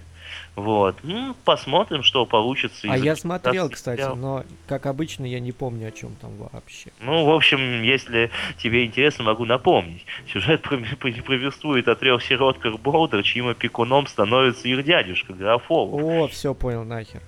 [0.55, 0.95] Вот.
[1.03, 2.87] Ну, посмотрим, что получится.
[2.89, 4.15] А я смотрел, кстати, сериала.
[4.15, 6.91] но, как обычно, я не помню, о чем там вообще.
[7.01, 10.05] Ну, в общем, если тебе интересно, могу напомнить.
[10.31, 16.01] Сюжет повествует о трех сиротках Болдер, чьим опекуном становится их дядюшка Графолов.
[16.01, 17.21] О, все понял, нахер.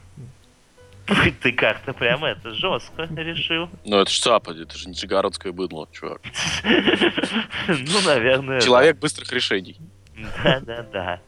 [1.41, 3.69] Ты как-то прямо это жестко решил.
[3.85, 6.21] Ну это ж ЦАПа, это же нижегородское быдло, чувак.
[7.67, 8.61] Ну, наверное.
[8.61, 9.77] Человек быстрых решений.
[10.43, 11.19] Да, да, да.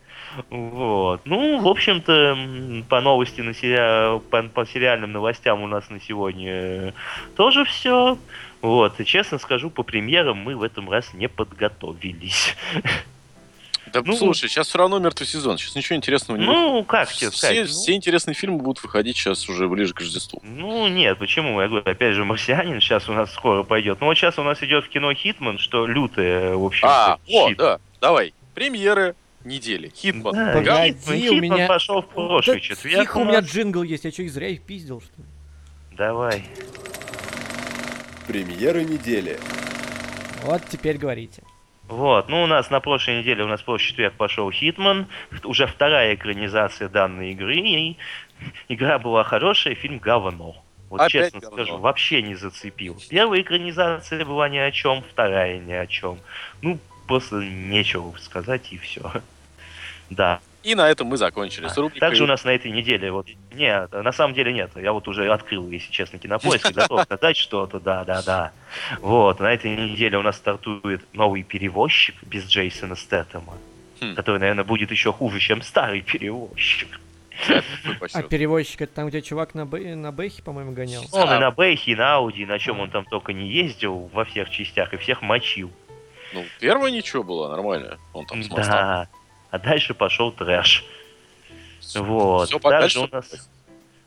[0.49, 1.21] Вот.
[1.25, 6.51] Ну, в общем-то, по новости на сериа- по, по сериальным новостям у нас на сегодня
[6.51, 6.91] э,
[7.35, 8.17] тоже все.
[8.61, 8.99] Вот.
[8.99, 12.55] И честно скажу, по премьерам мы в этом раз не подготовились.
[13.93, 16.55] Да Ну, слушай, сейчас все равно мертвый сезон, сейчас ничего интересного не будет.
[16.55, 17.69] Ну, как тебе Все, сказать?
[17.69, 20.39] все интересные фильмы будут выходить сейчас уже ближе к Рождеству.
[20.43, 21.59] Ну, нет, почему?
[21.61, 23.99] Я говорю, опять же, «Марсианин» сейчас у нас скоро пойдет.
[24.01, 27.53] Ну, вот сейчас у нас идет в кино «Хитман», что лютое, в общем А, о,
[27.55, 28.33] да, давай.
[28.53, 29.91] Премьеры недели.
[29.95, 30.33] Хитман.
[30.33, 33.01] Да, Погоди, Хитман, у Хитман меня- пошел в прошлый Да четверг.
[33.01, 35.27] Тихо, у меня джингл есть, я что, их зря их пиздил, что ли?
[35.97, 36.43] Давай.
[38.27, 39.39] Премьеры недели.
[40.43, 41.41] Вот теперь говорите.
[41.89, 45.07] Вот, ну у нас на прошлой неделе, у нас в прошлый четверг пошел Хитман,
[45.43, 47.97] уже вторая экранизация данной игры, и
[48.67, 50.55] игра была хорошая, фильм говно.
[50.91, 51.55] Вот Опять честно говно.
[51.55, 52.95] скажу, вообще не зацепил.
[53.09, 56.19] Первая экранизация была ни о чем, вторая ни о чем.
[56.61, 59.11] Ну, просто нечего сказать и все.
[60.11, 60.39] Да.
[60.63, 61.67] И на этом мы закончили.
[61.67, 64.91] С рубрикой Также у нас на этой неделе, вот, нет, на самом деле нет, я
[64.91, 68.51] вот уже открыл, если честно, кинопоиск, и готов сказать что-то, да-да-да.
[68.99, 73.53] Вот, на этой неделе у нас стартует новый перевозчик без Джейсона Стэттема,
[74.01, 74.15] Хм.
[74.15, 76.99] который, наверное, будет еще хуже, чем старый перевозчик.
[78.13, 79.95] А перевозчик это там, где чувак на, Б...
[79.95, 81.03] на Бэхе, по-моему, гонял.
[81.13, 81.37] Он А.
[81.37, 84.49] и на Бэхе, и на Ауди, на чем он там только не ездил, во всех
[84.49, 85.71] частях, и всех мочил.
[86.33, 87.97] Ну, первая ничего было, нормально.
[88.13, 88.71] Он там с моста.
[88.73, 89.07] Да.
[89.51, 90.85] А дальше пошел трэш.
[91.95, 92.49] Вот.
[92.49, 93.49] Всё Также у нас...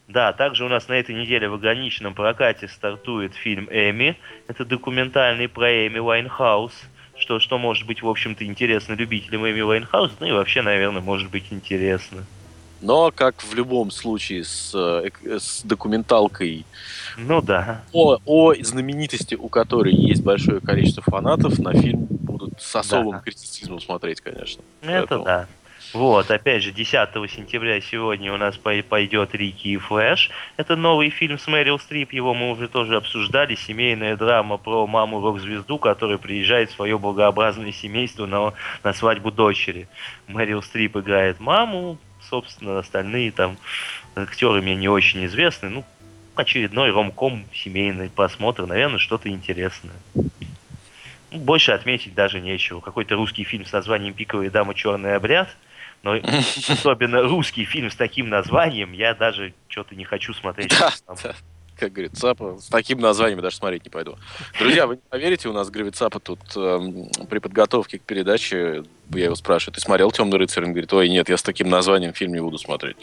[0.09, 4.19] Да, также у нас на этой неделе в ограниченном прокате стартует фильм «Эми».
[4.47, 6.73] Это документальный про Эми Вайнхаус.
[7.17, 11.31] Что, что может быть, в общем-то, интересно любителям Эми Вайнхаус, ну и вообще, наверное, может
[11.31, 12.25] быть интересно.
[12.83, 16.67] Но, как в любом случае с, э, эк- с документалкой
[17.17, 17.83] Ну да.
[17.93, 22.09] о, о знаменитости, у которой есть большое количество фанатов, на фильм
[22.59, 23.21] с особым Да.
[23.21, 24.63] критицизмом смотреть, конечно.
[24.83, 25.47] Это Поэтому- да.
[25.95, 30.31] Вот, опять же, 10 сентября сегодня у нас пой- пойдет Рики и Флэш.
[30.57, 33.57] Это новый фильм с Мэрил Стрип, его мы уже тоже обсуждали.
[33.57, 39.87] Семейная драма про маму рок-звезду, которая приезжает в свое благообразное семейство на, на свадьбу дочери.
[40.29, 41.99] Мэрил Стрип играет маму,
[42.31, 43.59] собственно, остальные там
[44.15, 45.69] актеры мне не очень известны.
[45.69, 45.85] Ну,
[46.37, 49.93] очередной ромком, семейный просмотр, наверное, что-то интересное.
[51.35, 52.81] Больше отметить даже нечего.
[52.81, 54.75] Какой-то русский фильм с названием «Пиковая дама.
[54.75, 55.49] Черный обряд».
[56.03, 56.19] Но
[56.69, 60.75] особенно русский фильм с таким названием я даже что-то не хочу смотреть.
[60.79, 60.93] Да,
[61.23, 61.35] да.
[61.79, 64.17] Как говорит Цапа, с таким названием я даже смотреть не пойду.
[64.59, 69.25] Друзья, вы не поверите, у нас Гравит Цапа тут эм, при подготовке к передаче, я
[69.25, 70.65] его спрашиваю, ты смотрел «Темный рыцарь»?
[70.65, 72.99] Он говорит, ой, нет, я с таким названием фильм не буду смотреть.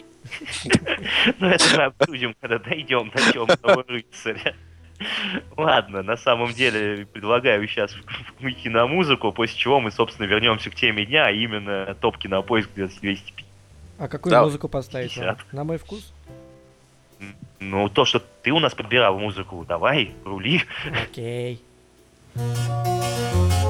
[1.38, 4.54] Ну, это мы обсудим, когда дойдем до темного рыцаря.
[5.56, 7.94] Ладно, на самом деле предлагаю сейчас
[8.40, 12.70] уйти на музыку, после чего мы, собственно, вернемся к теме дня, а именно топ кинопоиск
[12.74, 13.44] 250.
[13.98, 14.42] А какую Да.
[14.42, 15.36] музыку поставить вам?
[15.36, 15.52] 50.
[15.52, 16.12] На мой вкус?
[17.58, 20.62] Ну, то, что ты у нас подбирал музыку, давай, рули.
[21.02, 21.62] Окей.
[22.34, 23.69] golden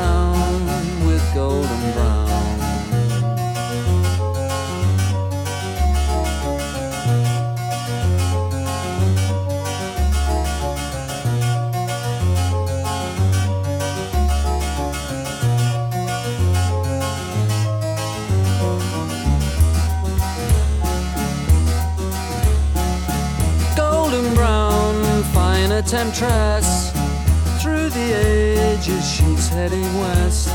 [1.51, 2.21] golden brown.
[23.75, 26.91] golden brown, fine a temptress.
[27.61, 30.50] Through the ages, she's heading west.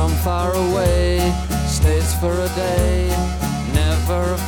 [0.00, 1.18] From far away,
[1.66, 3.08] stays for a day.
[3.74, 4.38] Never a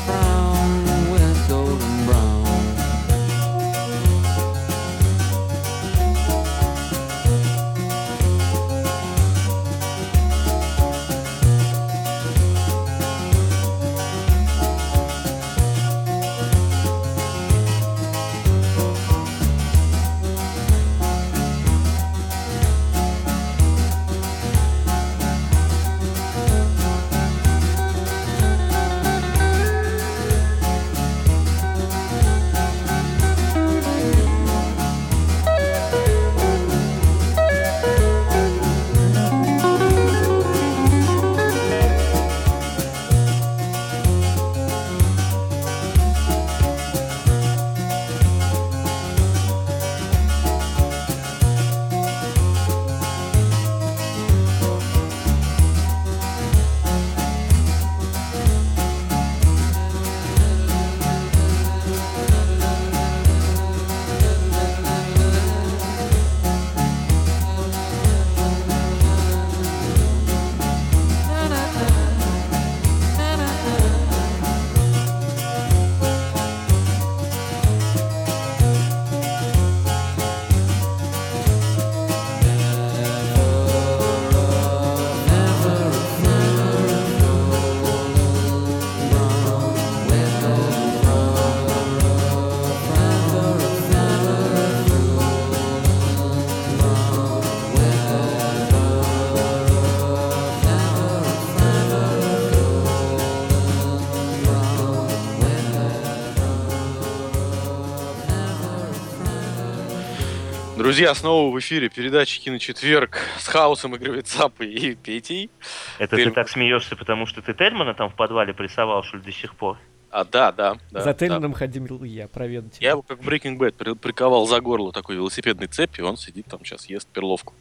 [110.92, 115.50] Друзья, снова в эфире передачи «Киночетверг» с Хаусом, Игорь Цапой и Петей.
[115.98, 116.34] Это Тельман.
[116.34, 119.54] ты так смеешься, потому что ты Тельмана там в подвале прессовал, что ли, до сих
[119.54, 119.78] пор?
[120.10, 120.76] А, да, да.
[120.90, 121.14] да За да.
[121.14, 122.76] Тельманом ходил я, проведать.
[122.78, 126.44] Я его как в Breaking Bad при- приковал за горло такой велосипедной цепи, он сидит
[126.44, 127.54] там сейчас, ест перловку.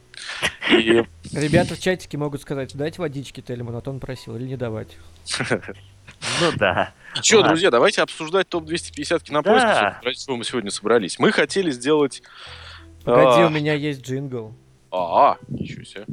[0.69, 1.01] И
[1.31, 4.97] Ребята в чатике могут сказать, дать водички Тельману, а то он просил, или не давать.
[6.41, 6.93] Ну да.
[7.21, 7.49] что, Ладно.
[7.49, 9.99] друзья, давайте обсуждать топ-250 кинопоиска, Да.
[10.03, 11.17] ради чего мы сегодня собрались.
[11.17, 12.21] Мы хотели сделать...
[13.03, 14.53] Погоди, а, у меня есть джингл.
[14.91, 16.05] А, ничего себе.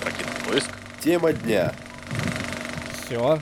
[0.00, 0.70] Про кинопоиск.
[1.00, 1.72] Тема дня.
[2.92, 3.38] Все.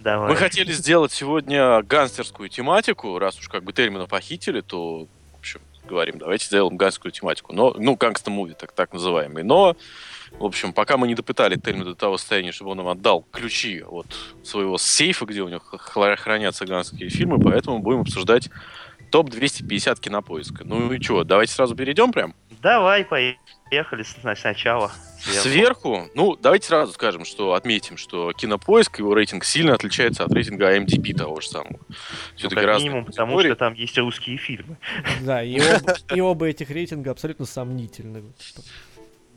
[0.00, 0.30] Давай.
[0.30, 5.60] Мы хотели сделать сегодня гангстерскую тематику, раз уж как бы термина похитили, то, в общем,
[5.88, 7.52] говорим, давайте сделаем гангстерскую тематику.
[7.52, 9.44] Но, ну, гангстер-муви, так, так называемый.
[9.44, 9.76] Но,
[10.32, 13.82] в общем, пока мы не допытали Тельмина до того состояния, чтобы он нам отдал ключи
[13.82, 14.06] от
[14.42, 18.50] своего сейфа, где у него хранятся гангстерские фильмы, поэтому будем обсуждать
[19.10, 20.64] топ-250 кинопоиска.
[20.64, 22.34] Ну и что, давайте сразу перейдем прям?
[22.62, 24.92] Давай, поехали сначала.
[25.20, 25.48] Сверху.
[25.48, 30.76] Сверху, ну, давайте сразу скажем, что отметим, что кинопоиск, его рейтинг сильно отличается от рейтинга
[30.76, 31.78] IMDb того же самого.
[31.88, 31.94] Ну,
[32.36, 33.48] Все-таки как разные минимум, потому категории.
[33.48, 34.78] что там есть русские фильмы.
[35.22, 38.24] Да, и оба, и оба этих рейтинга абсолютно сомнительны.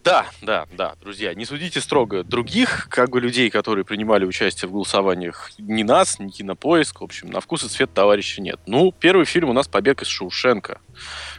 [0.04, 4.74] Да, да, да, друзья, не судите строго других, как бы людей, которые принимали участие в
[4.74, 8.60] голосованиях, ни нас, ни кинопоиск, в общем, на вкус и цвет товарища нет.
[8.66, 10.82] Ну, первый фильм у нас «Побег из Шоушенка»,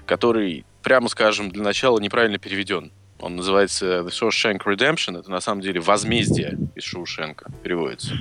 [0.06, 2.90] который, прямо скажем, для начала неправильно переведен.
[3.20, 5.18] Он называется The Shawshank Redemption.
[5.18, 8.14] Это на самом деле возмездие из Шоушенка переводится.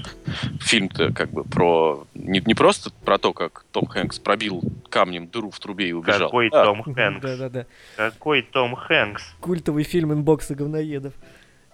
[0.61, 2.05] Фильм-то как бы про...
[2.13, 6.29] Не, не просто про то, как Том Хэнкс пробил камнем дыру в трубе и убежал.
[6.29, 7.21] Какой Да, Том Хэнкс?
[7.21, 7.65] Да-да-да.
[7.97, 9.23] Какой Том Хэнкс?
[9.41, 11.13] Культовый фильм инбокса говноедов.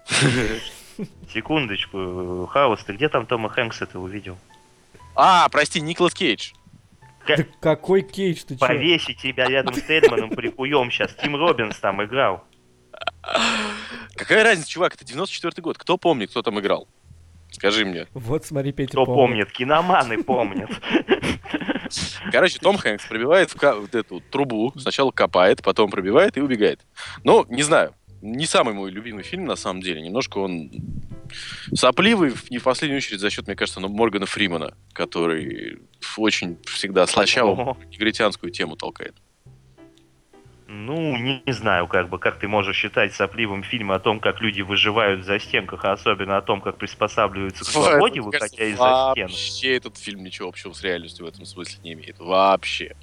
[1.33, 4.37] Секундочку, Хаус, ты где там Тома Хэнкса ты увидел?
[5.15, 6.51] А, прости, Николас Кейдж.
[7.25, 8.57] Ка- Да какой кейдж, ты?
[8.57, 11.13] Повесить тебя рядом с Тельманом прикуем сейчас.
[11.21, 12.43] Тим Робинс там играл.
[14.15, 15.77] Какая разница, чувак, это 94 год.
[15.77, 16.87] Кто помнит, кто там играл?
[17.51, 18.07] Скажи мне.
[18.13, 19.17] Вот смотри, Петя Кто помнит.
[19.47, 19.51] помнит?
[19.51, 20.69] Киноманы помнят.
[22.31, 26.81] Короче, Том Хэнкс пробивает в ка- вот эту трубу, сначала копает, потом пробивает и убегает.
[27.23, 30.01] Ну, не знаю, не самый мой любимый фильм, на самом деле.
[30.01, 30.71] Немножко он
[31.73, 35.79] Сопливый, не в последнюю очередь, за счет, мне кажется, ну, Моргана Фримана, который
[36.17, 37.77] очень всегда слащаво Ого.
[37.91, 39.15] негритянскую тему толкает.
[40.71, 44.39] Ну, не, не знаю, как бы, как ты можешь считать сопливым фильм о том, как
[44.39, 48.65] люди выживают в застенках, а особенно о том, как приспосабливаются к свободе, Мне кажется, выходя
[48.65, 49.27] из-за стен.
[49.29, 52.19] Вообще этот фильм ничего общего с реальностью в этом смысле не имеет.
[52.19, 52.95] Вообще.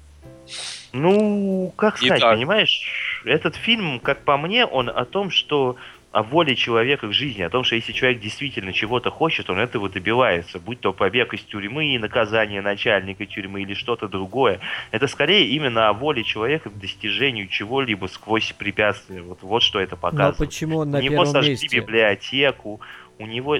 [0.93, 2.35] Ну, как Не сказать, так.
[2.35, 5.75] понимаешь, этот фильм, как по мне, он о том, что
[6.11, 9.89] о воле человека к жизни, о том, что если человек действительно чего-то хочет, он этого
[9.89, 14.59] добивается, будь то побег из тюрьмы и наказание начальника тюрьмы или что-то другое.
[14.91, 19.21] Это скорее именно о воле человека к достижению чего-либо сквозь препятствия.
[19.21, 20.37] Вот, вот что это Но показывает.
[20.37, 21.77] почему он У на него первом сожгли месте?
[21.77, 22.81] библиотеку,
[23.19, 23.59] у него...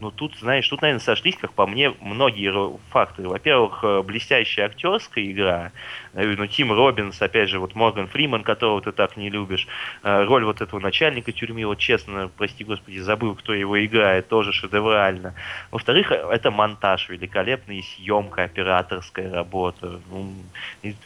[0.00, 2.52] Ну, тут, знаешь, тут, наверное, сошлись, как по мне, многие
[2.90, 3.28] факторы.
[3.28, 5.72] Во-первых, э, блестящая актерская игра.
[6.14, 9.66] Э, Ну, Тим Робинс, опять же, вот Морган Фриман, которого ты так не любишь.
[10.02, 14.52] Э, Роль вот этого начальника тюрьмы, вот честно, прости господи, забыл, кто его играет, тоже
[14.52, 15.34] шедеврально.
[15.70, 20.00] Во-вторых, это монтаж великолепный, съемка, операторская работа.
[20.10, 20.32] Ну,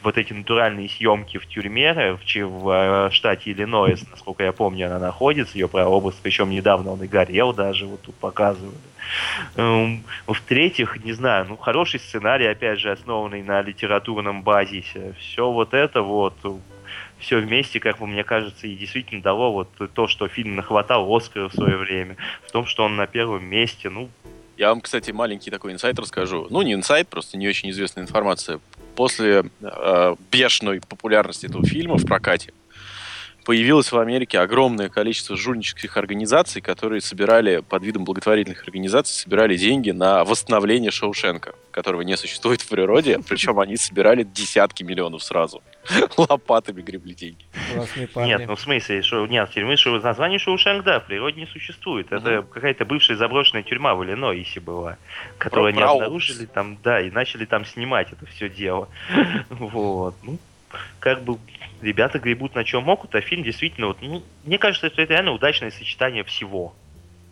[0.03, 4.99] вот эти натуральные съемки в тюрьме, э, в, в штате Иллинойс, насколько я помню, она
[4.99, 8.77] находится, ее прообраз, причем недавно он и горел даже, вот тут показывали.
[9.55, 14.98] Эм, В-третьих, не знаю, ну, хороший сценарий, опять же, основанный на литературном базисе.
[15.19, 16.33] Все вот это вот,
[17.19, 21.49] все вместе, как бы мне кажется, и действительно дало вот то, что фильм нахватал Оскара
[21.49, 22.15] в свое время,
[22.47, 24.09] в том, что он на первом месте, ну,
[24.57, 26.47] Я вам, кстати, маленький такой инсайт расскажу.
[26.49, 28.59] Ну, не инсайт, просто не очень известная информация.
[28.95, 32.53] После э, бешеной популярности этого фильма в прокате
[33.45, 39.91] появилось в Америке огромное количество жульнических организаций, которые собирали под видом благотворительных организаций собирали деньги
[39.91, 45.61] на восстановление Шоушенка, которого не существует в природе, причем они собирали десятки миллионов сразу.
[46.17, 47.45] Лопатами гребли деньги.
[48.15, 52.11] Нет, ну в смысле, что нет, тюрьмы, что название Шоушенк, да, в природе не существует.
[52.11, 54.97] Это какая-то бывшая заброшенная тюрьма в Иллинойсе была,
[55.37, 58.89] которую они обнаружили там, да, и начали там снимать это все дело.
[59.49, 60.15] Вот.
[60.23, 60.37] Ну,
[60.99, 61.37] как бы
[61.81, 65.31] ребята гребут на чем могут, а фильм действительно, вот, ну, мне кажется, что это реально
[65.31, 66.73] удачное сочетание всего.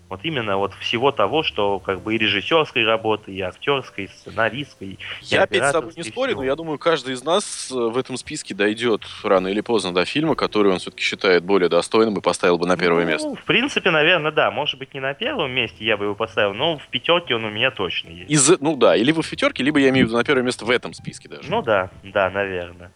[0.10, 4.88] Вот именно вот всего того, что как бы и режиссерской работы, и актерской, и сценаристской.
[4.92, 6.42] и Я опять с тобой не спорю, всего.
[6.42, 10.06] но я думаю, каждый из нас э, в этом списке дойдет рано или поздно до
[10.06, 13.36] фильма, который он все-таки считает более достойным и поставил бы на первое Ну, место.
[13.36, 14.50] В принципе, наверное, да.
[14.50, 17.50] Может быть, не на первом месте я бы его поставил, но в пятерке он у
[17.50, 18.32] меня точно есть.
[18.32, 20.70] Из, ну да, или в пятерке, либо я имею в виду на первое место в
[20.70, 21.52] этом списке даже.
[21.52, 22.94] Ну да, да, наверное.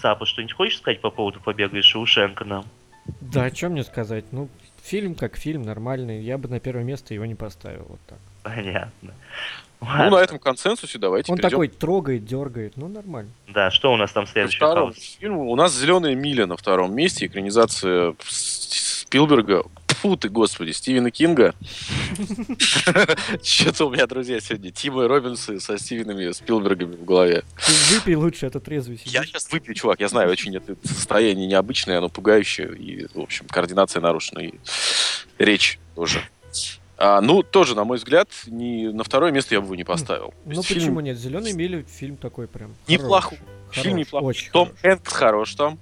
[0.00, 2.64] Цапа, что-нибудь хочешь сказать по поводу побега из Шоушенка нам?
[3.20, 4.24] Да, о чем мне сказать?
[4.30, 4.48] Ну,
[4.82, 6.22] фильм как фильм, нормальный.
[6.22, 7.86] Я бы на первое место его не поставил.
[7.88, 8.18] Вот так.
[8.42, 9.12] Понятно.
[9.80, 10.10] ну, Ладно.
[10.10, 12.76] на этом консенсусе давайте Он перейдем такой трогает, дергает.
[12.76, 13.30] Ну, нормально.
[13.48, 14.96] Да, что у нас там следующий хаос?
[15.20, 15.50] фильму.
[15.50, 19.64] У нас «Зеленая миля» на втором месте, экранизация Спилберга.
[20.02, 21.54] Фу ты, господи, Стивена Кинга.
[23.40, 27.44] Что-то у меня, друзья, сегодня Тима и Робинсы со Стивенами Спилбергами в голове.
[27.88, 29.00] Выпей лучше, это трезвый.
[29.04, 33.46] Я сейчас выпью, чувак, я знаю, очень это состояние необычное, оно пугающее, и, в общем,
[33.46, 34.54] координация нарушена, и
[35.38, 36.20] речь тоже.
[36.96, 40.34] А, ну, тоже, на мой взгляд, не, на второе место я бы его не поставил.
[40.44, 41.16] Ну есть почему фильм нет?
[41.16, 42.74] Зеленый мили фильм такой прям.
[42.88, 43.38] Неплохой.
[43.70, 44.36] Фильм неплохой.
[44.52, 44.72] Том.
[44.82, 45.78] Хэнкс хорош там.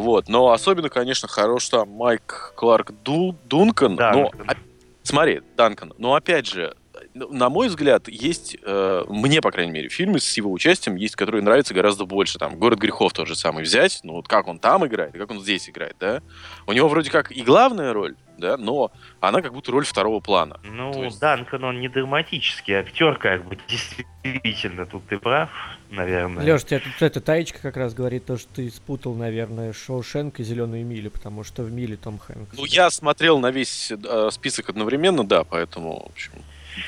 [0.00, 3.96] Вот, но особенно, конечно, хорош там Майк Кларк Ду- Дункан.
[3.96, 4.54] Да, но, а-
[5.02, 6.74] смотри, Данкан, но опять же,
[7.14, 11.42] на мой взгляд, есть, э, мне, по крайней мере, фильмы с его участием есть, которые
[11.42, 12.38] нравятся гораздо больше.
[12.38, 15.40] Там «Город грехов» тот же самый взять, ну вот как он там играет как он
[15.40, 16.22] здесь играет, да?
[16.66, 20.58] У него вроде как и главная роль, да, но она как будто роль второго плана.
[20.62, 25.50] Ну, То есть- Данкан, он не драматический актер, как бы, действительно, тут ты прав,
[25.90, 26.44] наверное.
[26.44, 30.44] Леш, тебе тут эта таечка как раз говорит то, что ты спутал, наверное, Шоушенк и
[30.44, 32.56] Зеленую милю, потому что в миле Том Хэнкс.
[32.56, 36.32] Ну, я смотрел на весь э, список одновременно, да, поэтому, в общем,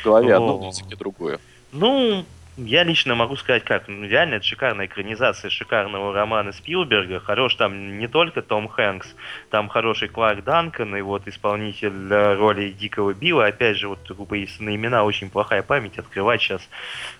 [0.01, 0.59] в голове одно, О.
[0.59, 1.39] в языке другое.
[1.73, 2.25] Ну,
[2.57, 7.21] я лично могу сказать как, ну, реально это шикарная экранизация шикарного романа Спилберга.
[7.21, 9.15] Хорош там не только Том Хэнкс,
[9.51, 13.47] там хороший Кларк Данкан и вот исполнитель э, роли Дикого Билла.
[13.47, 16.63] Опять же, вот на имена очень плохая память, открывать сейчас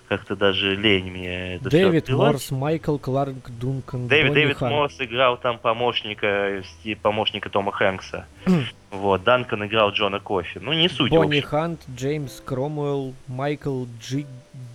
[0.07, 2.09] как-то даже лень мне это Дэвид.
[2.09, 4.61] Морс, Майкл Кларк Дункан, Дэвид, Дэвид.
[4.61, 8.25] Морс играл там помощника, сти- помощника Тома Хэнкса.
[8.91, 10.59] вот, Данкан играл Джона Кофи.
[10.61, 11.09] Ну, не суть.
[11.11, 11.39] Бонни.
[11.39, 14.25] Хант, Джеймс Кромуэлл, Майкл Джи...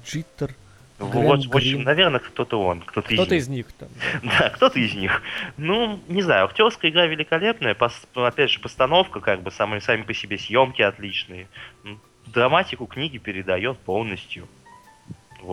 [0.05, 0.55] Джиттер.
[0.99, 1.83] Вот, Грэм в общем, Грин.
[1.83, 3.89] наверное, кто-то он, кто-то, Кто-то из из них там.
[4.23, 4.49] да.
[4.51, 5.23] Кто-то из них.
[5.59, 10.15] Ну, не знаю, актерская игра великолепная, пос- опять же, постановка, как бы, сами, сами по
[10.15, 11.49] себе съемки отличные.
[11.85, 14.49] М, Драматику книги передает полностью.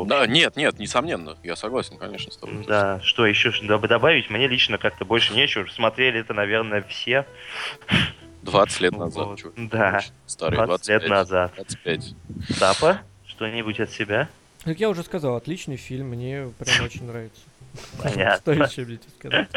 [0.06, 2.66] Да, нет, нет, несомненно, я согласен, конечно, с тобой.
[2.66, 4.30] Да, что еще добавить?
[4.30, 5.68] Мне лично как-то больше нечего.
[5.68, 7.28] Смотрели это, наверное, все.
[8.44, 9.28] 20 лет назад.
[9.28, 9.40] Вот.
[9.40, 9.70] чувак.
[9.70, 10.02] Да.
[10.26, 11.10] Старый, 20 лет 25.
[11.10, 11.54] назад.
[11.56, 12.16] 25.
[12.60, 14.30] Тапа, что-нибудь от себя?
[14.64, 17.42] Как я уже сказал, отличный фильм, мне прям очень нравится.
[17.74, 18.52] Что Понятно.
[18.52, 19.50] еще мне сказать?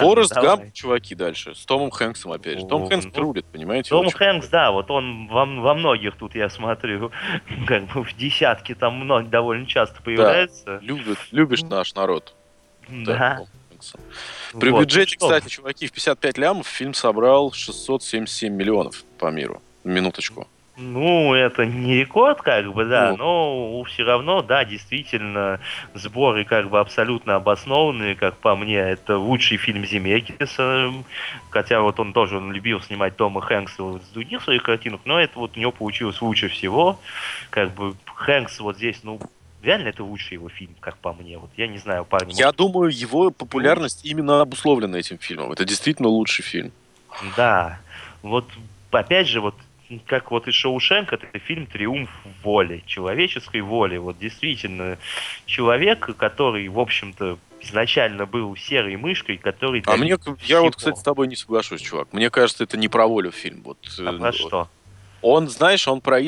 [0.00, 0.34] Форест.
[0.34, 1.54] Гамп, чуваки, дальше.
[1.54, 2.66] С Томом Хэнксом опять же.
[2.66, 3.90] Том Хэнкс ну, рулит, понимаете?
[3.90, 4.10] Том.
[4.10, 7.12] Хэнкс, да, вот он во, во многих тут, я смотрю,
[7.68, 10.80] как бы в десятке там много, довольно часто появляется.
[10.82, 12.34] Любит, любишь наш народ.
[12.88, 13.36] Да.
[13.36, 13.98] Том Хэнкса.
[14.58, 19.62] При Вот, бюджете, кстати, чуваки, в 55 лямов фильм собрал 677 миллионов по миру.
[19.84, 20.48] Минуточку.
[20.76, 23.16] Ну, это не рекорд, как бы, да, Ну.
[23.18, 25.60] но все равно, да, действительно,
[25.92, 30.90] сборы как бы абсолютно обоснованные, как по мне, это лучший фильм Земекиса,
[31.50, 35.20] хотя вот он тоже он любил снимать Тома Хэнкса вот с других своих картинок, но
[35.20, 36.98] это вот у него получилось лучше всего,
[37.50, 39.20] как бы Хэнкс вот здесь, ну,
[39.62, 42.90] реально это лучший его фильм, как по мне, вот я не знаю, парни, Я думаю,
[42.90, 45.52] его популярность именно обусловлена этим фильмом.
[45.52, 46.72] Это действительно лучший фильм.
[47.36, 47.80] Да,
[48.22, 48.46] вот
[48.90, 49.54] опять же, вот
[50.06, 52.10] как вот и Шоушенк, это фильм «Триумф
[52.44, 53.96] воли», человеческой воли.
[53.96, 54.98] Вот действительно,
[55.46, 59.82] человек, который, в общем-то, изначально был серой мышкой, который...
[59.86, 60.78] А мне, добился я вот, всего.
[60.78, 62.12] кстати, с тобой не соглашусь, чувак.
[62.12, 63.62] Мне кажется, это не про волю фильм.
[63.64, 64.68] Вот, А э, про что?
[65.22, 66.20] Он, знаешь, он про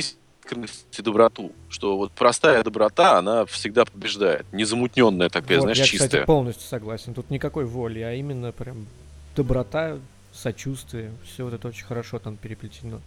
[0.53, 1.53] искренность и доброту.
[1.69, 4.47] Что вот простая доброта, она всегда побеждает.
[4.53, 6.09] Незамутненная такая, Вот, знаешь, я, чистая.
[6.09, 7.15] кстати, полностью согласен.
[7.15, 8.87] Тут никакой воли, а именно прям
[9.37, 9.99] доброта,
[10.33, 11.13] сочувствие.
[11.25, 13.01] Все вот это очень хорошо там переплетено.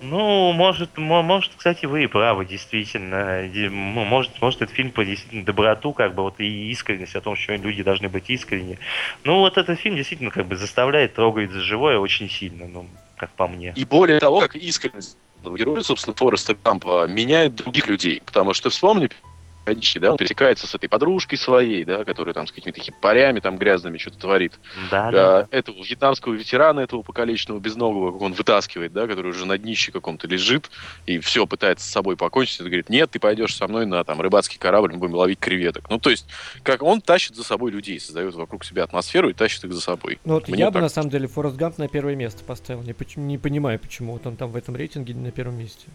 [0.00, 3.42] Ну, может, мо- может, кстати, вы и правы, действительно.
[3.70, 7.54] Может, может, этот фильм по действительно доброту, как бы вот и искренность о том, что
[7.56, 8.78] люди должны быть искренни.
[9.24, 12.86] Ну, вот этот фильм действительно как бы заставляет трогать за живое очень сильно, ну,
[13.22, 13.72] как по мне.
[13.76, 18.20] И более того, как искренность героя, собственно, Фореста Гампа меняет других людей.
[18.26, 19.10] Потому что вспомни,
[19.64, 23.56] периодически, да, он пересекается с этой подружкой своей, да, которая там с какими-то хипарями там
[23.56, 24.58] грязными что-то творит.
[24.90, 25.38] Да, да.
[25.40, 29.92] А, этого вьетнамского ветерана, этого покалеченного безногого, как он вытаскивает, да, который уже на днище
[29.92, 30.70] каком-то лежит,
[31.06, 34.20] и все, пытается с собой покончить, и говорит, нет, ты пойдешь со мной на там
[34.20, 35.88] рыбацкий корабль, мы будем ловить креветок.
[35.90, 36.26] Ну, то есть,
[36.62, 40.18] как он тащит за собой людей, создает вокруг себя атмосферу и тащит их за собой.
[40.24, 42.82] Ну вот Мне я бы так на самом деле Форест Гамп на первое место поставил.
[42.82, 45.86] Не, не понимаю, почему вот он там в этом рейтинге на первом месте.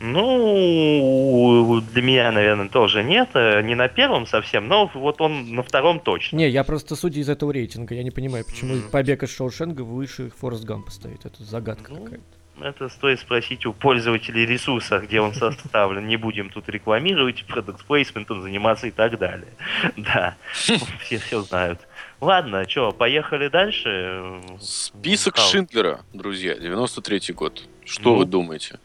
[0.00, 3.30] Ну, для меня, наверное, тоже нет.
[3.34, 6.36] э, Не на первом совсем, но вот он на втором точно.
[6.36, 7.94] Не, я просто судя из этого рейтинга.
[7.94, 8.90] Я не понимаю, почему Мгм.
[8.90, 11.24] побег из Шоушенга выше Форест Гампа стоит.
[11.26, 12.24] Это загадка Ну, какая-то.
[12.60, 16.08] Это стоит спросить у пользователей ресурса, где он составлен.
[16.08, 19.48] Не будем тут рекламировать, продукт плейсментом заниматься и так далее.
[19.96, 20.78] Да, все
[21.18, 21.78] все знают.
[22.20, 24.40] Ладно, что, поехали дальше.
[24.60, 27.62] Список Шиндлера, друзья, 93-й год.
[27.84, 28.80] Что Ну, вы думаете?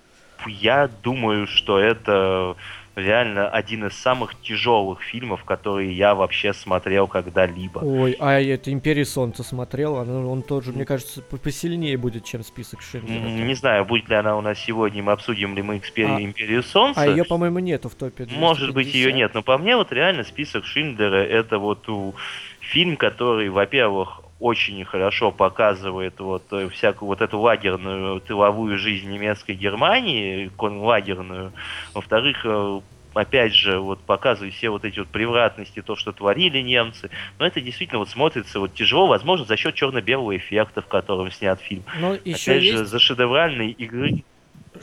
[0.48, 2.56] Я думаю, что это
[2.96, 7.80] реально один из самых тяжелых фильмов, которые я вообще смотрел когда-либо.
[7.80, 12.44] Ой, а это Империя Солнца смотрел, он, он тоже, мне кажется, по- посильнее будет, чем
[12.44, 13.20] список Шиндлера.
[13.20, 16.62] Не знаю, будет ли она у нас сегодня, мы обсудим ли мы экспери- А- Империю
[16.62, 17.02] Солнца.
[17.02, 18.28] А ее, по-моему, нету в топе.
[18.30, 19.16] Может быть, ее 250.
[19.16, 22.14] нет, но по мне вот реально список Шиндлера это вот у-
[22.60, 29.56] фильм, который, во-первых, очень хорошо показывает вот э, всякую вот эту лагерную тыловую жизнь немецкой
[29.56, 31.54] Германии, конлагерную.
[31.94, 32.82] Во-вторых, э,
[33.14, 37.10] опять же, вот показывает все вот эти вот превратности, то, что творили немцы.
[37.40, 41.62] Но это действительно вот смотрится вот тяжело, возможно, за счет черно-белого эффекта, в котором снят
[41.62, 41.84] фильм.
[41.98, 44.26] Но еще опять есть же, за шедевральной игры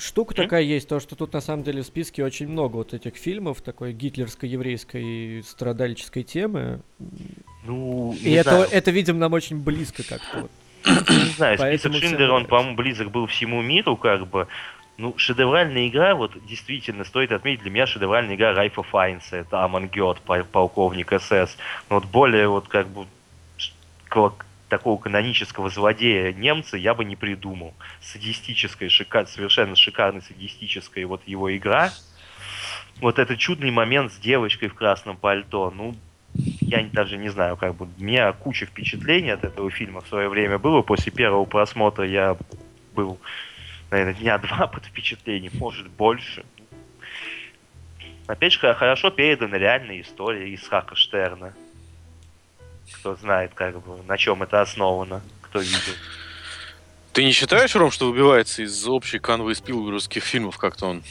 [0.01, 3.16] штука такая есть, то, что тут на самом деле в списке очень много вот этих
[3.16, 6.80] фильмов, такой гитлерско-еврейской страдальческой темы.
[7.64, 8.68] Ну, И это, знаю.
[8.70, 10.40] это, видимо, нам очень близко как-то.
[10.42, 10.51] вот.
[10.84, 14.46] Не знаю, список Поэтому Шиндлера, он, по-моему, близок был всему миру, как бы.
[14.96, 20.20] Ну, шедевральная игра, вот действительно, стоит отметить, для меня шедевральная игра Райфа Файнса, это Амангет,
[20.20, 21.57] полковник СС.
[21.88, 23.07] Но вот более вот как бы
[24.70, 27.74] такого канонического злодея немца я бы не придумал.
[28.00, 31.92] Садистическая, шика- совершенно шикарная садистическая вот его игра.
[33.00, 35.94] Вот этот чудный момент с девочкой в красном пальто, ну,
[36.60, 40.28] я даже не знаю, как бы, у меня куча впечатлений от этого фильма в свое
[40.28, 40.82] время было.
[40.82, 42.36] После первого просмотра я
[42.94, 43.18] был,
[43.90, 46.44] наверное, дня два под впечатлением, может, больше.
[48.26, 51.54] Опять же, хо- хорошо передана реальная история Исхака Штерна.
[53.01, 55.94] Кто знает, как бы, на чем это основано, кто видел.
[57.14, 61.03] Ты не считаешь, Ром, что выбивается из общей канвы спилберговских фильмов как-то он?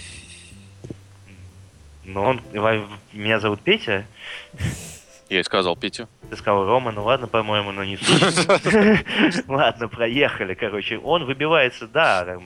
[2.05, 2.41] Но он,
[3.11, 4.05] меня зовут Петя,
[5.29, 6.07] Я и сказал, Петя.
[6.29, 9.47] Ты сказал Рома, ну ладно, по-моему, но не суть.
[9.47, 10.99] Ладно, проехали, короче.
[10.99, 12.37] Он выбивается, да,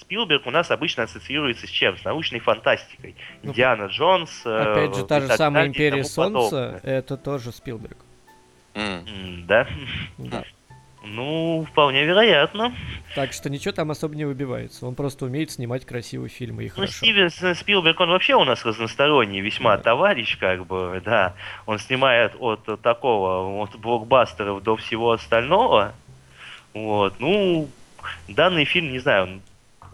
[0.00, 1.98] Спилберг у нас обычно ассоциируется с чем?
[1.98, 3.16] С научной фантастикой.
[3.42, 4.42] Ну, Индиана Джонс.
[4.44, 8.05] э, Опять же, та же самая Империя Солнца, это тоже Спилберг.
[8.76, 9.66] М, Да?
[10.18, 10.44] Да.
[11.08, 12.74] Ну, вполне вероятно.
[13.14, 14.86] Так что ничего там особо не выбивается.
[14.86, 16.92] Он просто умеет снимать красивые фильмы и Ну, хорошо.
[16.94, 19.82] Стивен Спилберг, он вообще у нас разносторонний весьма Да.
[19.84, 21.34] товарищ, как бы, да.
[21.64, 25.94] Он снимает от такого, от блокбастеров до всего остального.
[26.74, 27.68] Вот, ну,
[28.28, 29.40] данный фильм, не знаю,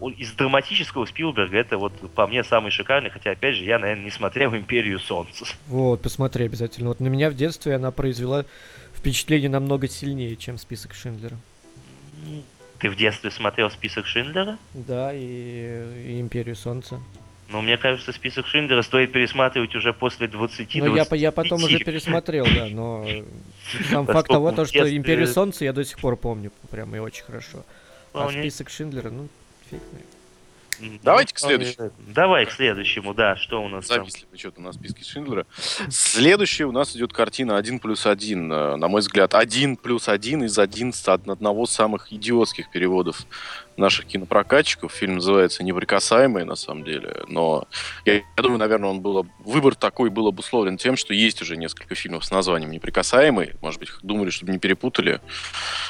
[0.00, 4.10] из драматического Спилберга это вот по мне самый шикарный, хотя, опять же, я, наверное, не
[4.10, 5.44] смотрел «Империю солнца».
[5.68, 6.88] Вот, посмотри обязательно.
[6.88, 8.44] Вот на меня в детстве она произвела
[8.94, 11.36] впечатление намного сильнее, чем список Шиндлера.
[12.78, 14.58] Ты в детстве смотрел список Шиндлера?
[14.74, 17.00] Да, и, и Империю Солнца.
[17.52, 21.78] Ну, мне кажется, список Шиндлера стоит пересматривать уже после 20 Ну, я, я потом уже
[21.80, 23.06] пересмотрел, да, но
[23.90, 27.24] сам факт того, то, что Империю Солнца я до сих пор помню прям и очень
[27.24, 27.64] хорошо.
[28.14, 29.28] А список Шиндлера, ну,
[29.72, 30.06] фиг.
[30.80, 31.92] М, Давайте к следующему.
[32.08, 33.98] Давай к следующему, да, что у нас там?
[33.98, 35.46] Зависли мы что-то на списке Шиндлера.
[35.90, 38.50] Следующая у нас идет картина 1 плюс 1.
[38.52, 43.26] э, На мой взгляд, 1 плюс 1 из 11 от одного из самых идиотских переводов
[43.76, 44.92] наших кинопрокатчиков.
[44.92, 47.22] Фильм называется «Неприкасаемые», на самом деле.
[47.28, 47.66] Но
[48.04, 51.94] я, я думаю, наверное, он был, выбор такой был обусловлен тем, что есть уже несколько
[51.94, 53.56] фильмов с названием «Неприкасаемые».
[53.60, 55.20] Может быть, думали, чтобы не перепутали.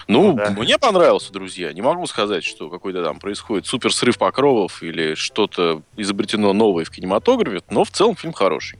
[0.08, 0.50] Ну, Ну да.
[0.50, 1.72] мне понравился, друзья.
[1.72, 6.90] Не могу сказать, что какой-то там происходит супер срыв покровов или что-то изобретено новое в
[6.90, 8.78] кинематографе, но в целом фильм хороший.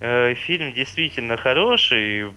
[0.00, 2.32] Э, Фильм действительно хороший.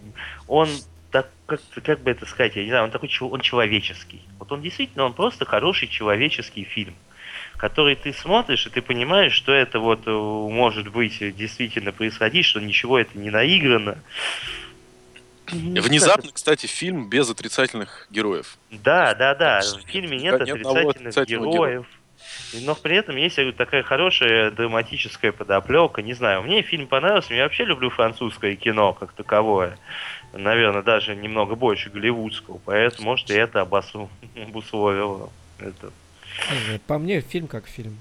[0.48, 0.70] Он
[1.16, 4.22] так, как, как бы это сказать, я не знаю, он такой, он человеческий.
[4.38, 6.94] Вот он действительно, он просто хороший человеческий фильм,
[7.56, 12.46] который ты смотришь, и ты понимаешь, что это вот э, может быть э, действительно происходить,
[12.46, 13.98] что ничего это не наиграно.
[15.48, 18.58] Внезапно, кстати, фильм без отрицательных героев.
[18.70, 19.62] Да, да, да.
[19.62, 21.86] В фильме нет отрицательных героев.
[22.54, 26.02] Но при этом есть такая хорошая драматическая подоплека.
[26.02, 27.34] Не знаю, мне фильм понравился.
[27.34, 29.78] Я вообще люблю французское кино как таковое.
[30.38, 32.60] Наверное, даже немного больше голливудского.
[32.66, 33.62] Поэтому, может, и это
[34.36, 35.30] обусловило
[35.60, 35.92] это.
[36.88, 37.98] По мне фильм как фильм.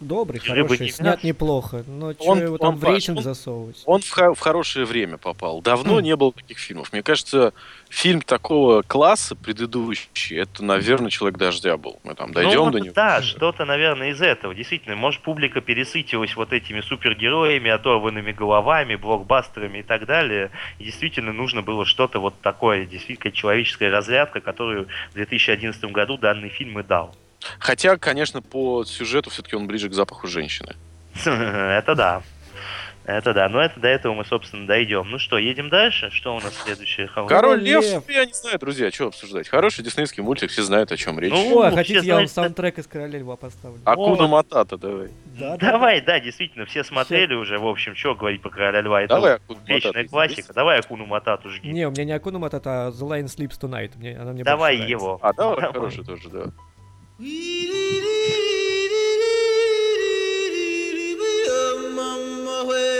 [0.00, 1.26] Добрый, хороший, не снят мясо.
[1.26, 1.84] неплохо.
[1.86, 3.82] Но Он- его там он в рейтинг он- засовывать?
[3.84, 5.60] Он в, в хорошее время попал.
[5.60, 6.90] Давно не было таких фильмов.
[6.92, 7.52] Мне кажется,
[7.90, 12.00] фильм такого класса предыдущий, это, наверное, «Человек дождя» был.
[12.02, 12.94] Мы там дойдем ну, до него.
[12.94, 14.54] Да, что-то, наверное, из этого.
[14.54, 20.50] Действительно, может, публика пересытилась вот этими супергероями, оторванными головами, блокбастерами и так далее.
[20.78, 26.48] И действительно нужно было что-то вот такое, действительно человеческая разрядка, которую в 2011 году данный
[26.48, 27.14] фильм и дал.
[27.58, 30.74] Хотя, конечно, по сюжету все-таки он ближе к запаху женщины.
[31.24, 32.22] Это да.
[33.04, 35.10] Это да, но это до этого мы, собственно, дойдем.
[35.10, 36.10] Ну что, едем дальше?
[36.10, 37.08] Что у нас следующее?
[37.28, 38.08] Король Лев, Лев.
[38.08, 39.48] я не знаю, друзья, что обсуждать.
[39.48, 41.32] Хороший диснейский мультик, все знают, о чем речь.
[41.32, 43.80] Ну, О, а хотите, я вам саундтрек из Короля Льва поставлю?
[43.84, 44.28] Акуна.
[44.28, 45.08] Матата, давай.
[45.38, 49.02] Да, да, Давай, да, действительно, все смотрели уже, в общем, что говорить про Короля Льва.
[49.02, 50.08] Это Давай Акуна вечная Матата.
[50.08, 50.52] классика.
[50.54, 51.72] Давай Акуну Матату жги.
[51.72, 53.92] Не, у меня не Акуна Матата, а The Lion Sleeps Tonight.
[53.96, 55.18] Мне, она мне Давай его.
[55.22, 55.72] А, давай, Давай.
[55.72, 56.44] хороший тоже, да.
[61.94, 62.99] Mama, where?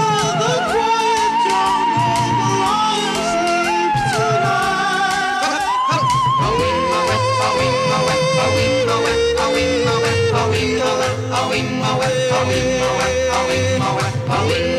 [12.41, 12.81] Howie,
[13.29, 14.70] Howie, Howie, Howie.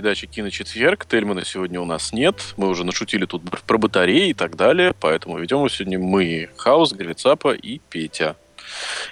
[0.00, 1.04] Передача «Киночетверг».
[1.04, 2.54] Тельмана сегодня у нас нет.
[2.56, 4.94] Мы уже нашутили тут про батареи и так далее.
[4.98, 8.34] Поэтому ведем его сегодня мы, Хаус, Грицапа и Петя.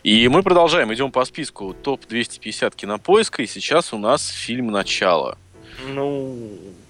[0.03, 0.93] И мы продолжаем.
[0.95, 3.43] Идем по списку топ-250 кинопоиска.
[3.43, 5.36] И сейчас у нас фильм «Начало».
[5.89, 6.49] Ну,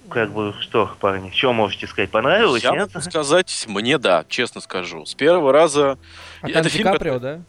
[0.09, 2.09] как бы, что, парни, что можете сказать?
[2.09, 2.93] Понравилось, Я нет?
[2.93, 5.05] могу сказать, мне да, честно скажу.
[5.05, 5.97] С первого раза...
[6.41, 7.41] А Это там фильм, Ди который- Каприо, да?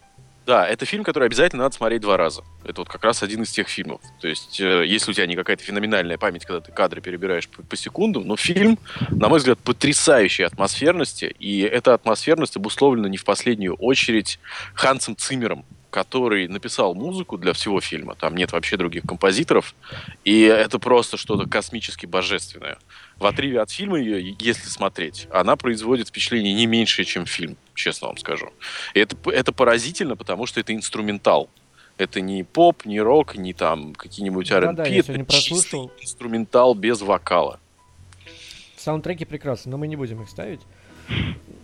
[0.45, 2.43] Да, это фильм, который обязательно надо смотреть два раза.
[2.63, 4.01] Это вот как раз один из тех фильмов.
[4.19, 7.61] То есть, э, если у тебя не какая-то феноменальная память, когда ты кадры перебираешь по,
[7.61, 8.79] по секундам, но фильм,
[9.09, 14.39] на мой взгляд, потрясающей атмосферности, и эта атмосферность обусловлена не в последнюю очередь
[14.73, 18.15] Хансом Циммером, который написал музыку для всего фильма.
[18.15, 19.75] Там нет вообще других композиторов,
[20.23, 22.79] и это просто что-то космически божественное.
[23.21, 28.07] В отрыве от фильма ее, если смотреть, она производит впечатление не меньшее, чем фильм, честно
[28.07, 28.49] вам скажу.
[28.95, 31.47] И это, это поразительно, потому что это инструментал.
[31.99, 34.73] Это не поп, не рок, не там какие-нибудь R&B.
[34.73, 37.59] Да-да, я это чистый инструментал без вокала.
[38.75, 40.61] Саундтреки прекрасны, но мы не будем их ставить.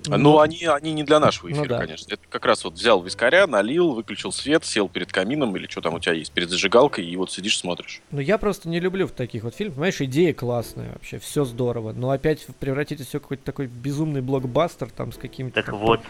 [0.07, 1.79] Ну, они, они не для нашего Ну эфира, да.
[1.85, 2.13] конечно.
[2.13, 5.95] Это как раз вот взял вискаря, налил, выключил свет, сел перед камином или что там
[5.95, 8.01] у тебя есть, перед зажигалкой, и вот сидишь, смотришь.
[8.11, 9.75] Ну, я просто не люблю в таких вот фильмах.
[9.75, 11.93] Понимаешь, идея классная вообще, все здорово.
[11.93, 15.55] Но опять превратить все в какой-то такой безумный блокбастер там с какими-то...
[15.55, 16.01] Так там- вот,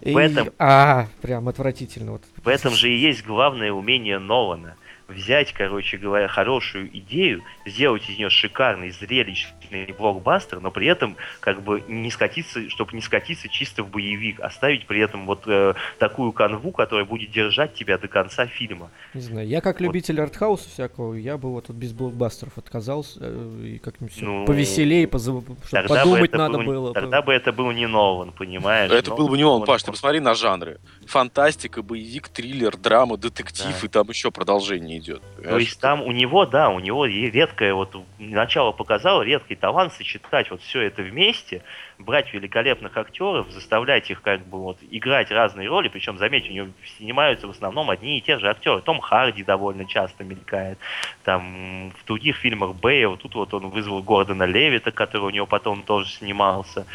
[0.00, 2.12] И- в этом- А, прям отвратительно.
[2.12, 2.22] Вот.
[2.42, 4.76] в этом же и есть главное умение Нолана.
[5.12, 11.62] Взять, короче говоря, хорошую идею, сделать из нее шикарный, зрелищный блокбастер, но при этом как
[11.62, 16.32] бы не скатиться, чтобы не скатиться чисто в боевик, оставить при этом вот э, такую
[16.32, 18.90] канву, которая будет держать тебя до конца фильма.
[19.14, 19.86] Не знаю, я как Вот.
[19.86, 25.42] любитель артхауса всякого, я бы вот без блокбастеров отказался э, и как-нибудь Ну, повеселее, позаб-
[25.42, 26.94] чтобы Тогда бы подумать это надо был- было.
[26.94, 28.90] Тогда бы это был не Нолан, понимаешь?
[28.90, 30.78] Это Но был бы не он, он- Паш, ты посмотри на жанры.
[31.06, 33.86] Фантастика, боевик, триллер, драма, детектив, Да.
[33.86, 35.22] и там еще продолжение идет.
[35.42, 40.50] То есть там у него, да, у него редкое, вот начало показало редкий талант сочетать
[40.50, 41.62] вот все это вместе,
[41.98, 46.68] брать великолепных актеров, заставлять их как бы вот играть разные роли, причем, заметьте, у него
[46.96, 48.80] снимаются в основном одни и те же актеры.
[48.82, 50.78] Том Харди довольно часто мелькает,
[51.24, 55.46] там в других фильмах Бэя, вот тут вот он вызвал Гордона Левита, который у него
[55.46, 56.86] потом тоже снимался.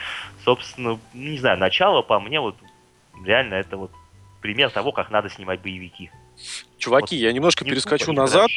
[0.44, 2.56] Собственно, не знаю, начало по мне вот
[3.24, 3.92] реально это вот
[4.42, 6.12] пример того, как надо снимать боевики.
[6.78, 8.50] Чуваки, Вот я немножко не перескочу назад.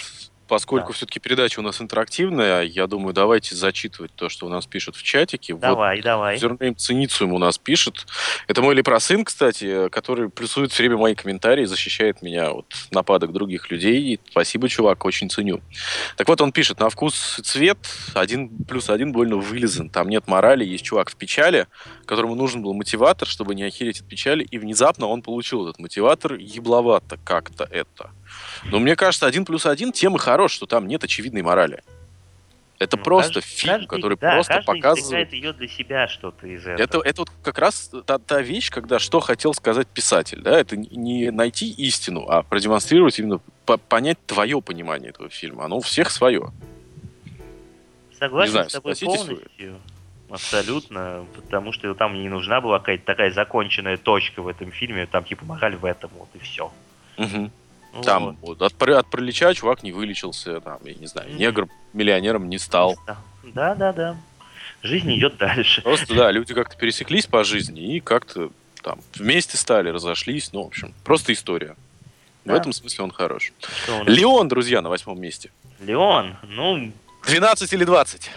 [0.51, 0.93] Поскольку Да.
[0.95, 2.63] все-таки передача у нас интерактивная.
[2.63, 5.55] Я думаю, давайте зачитывать то, что у нас пишут в чатике.
[5.55, 6.37] Вот Давай, давай.
[6.39, 8.05] Зернейм Ценицуем у нас пишет.
[8.49, 13.71] Это мой лепросын, кстати, который плюсует все время мои комментарии, защищает меня от нападок других
[13.71, 14.19] людей.
[14.29, 15.61] Спасибо, чувак, очень ценю.
[16.17, 17.79] Так вот, он пишет, на вкус и цвет
[18.15, 19.89] один плюс один больно вылезан.
[19.89, 21.69] Там нет морали, есть чувак в печали,
[22.07, 26.35] которому нужен был мотиватор, чтобы не охереть от печали, и внезапно он получил этот мотиватор.
[26.35, 28.11] Ебловато как-то это.
[28.65, 31.83] Но мне кажется, один плюс один тем и хорош, что там нет очевидной морали.
[32.79, 36.63] Это Ну, просто каждый- фильм, каждый- который да, просто показывает ее для себя что-то из
[36.67, 36.83] этого.
[36.83, 40.79] это, это вот как раз та, та вещь, когда что хотел сказать писатель, да, это
[40.79, 45.67] не- найти истину, а продемонстрировать именно по- понять твое понимание этого фильма.
[45.67, 46.51] Оно у всех свое.
[48.19, 49.35] Согласен не знаю, с тобой согласитесь вы?
[49.37, 49.77] полностью.
[50.31, 55.23] Абсолютно, потому что там не нужна была какая-то такая законченная точка в этом фильме, там
[55.25, 56.73] типа мораль в этом, вот и все.
[57.93, 58.03] Мгм.
[58.03, 62.59] Там вот, от, от пролеча чувак не вылечился, там, я не знаю, негр миллионером не
[62.59, 62.97] стал.
[63.43, 64.17] Да, да, да.
[64.83, 65.83] Жизнь идет дальше.
[65.83, 68.51] Просто, да, люди как-то пересеклись по жизни и как-то
[68.83, 71.77] там вместе стали, разошлись, ну, в общем, просто история.
[72.45, 72.57] В Да.
[72.57, 73.53] этом смысле он хорош.
[74.07, 75.51] Леон, друзья, на восьмом месте.
[75.81, 76.93] Леон, ну,
[77.27, 78.31] 12 или 20?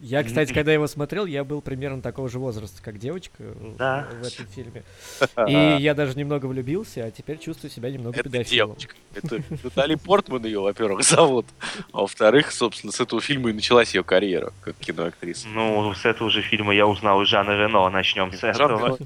[0.00, 3.42] Я, кстати, когда его смотрел, я был примерно такого же возраста, как девочка
[3.78, 4.08] Да.
[4.20, 4.82] в этом фильме.
[5.48, 8.76] И я даже немного влюбился, а теперь чувствую себя немного Это педофилом.
[8.76, 8.94] девочка.
[9.14, 11.46] Это Натали Портман ее, во-первых, зовут.
[11.92, 15.46] А во-вторых, собственно, с этого фильма и началась ее карьера как киноактриса.
[15.48, 18.96] ну, с этого же фильма я узнал и Жана Рено, начнем с этого.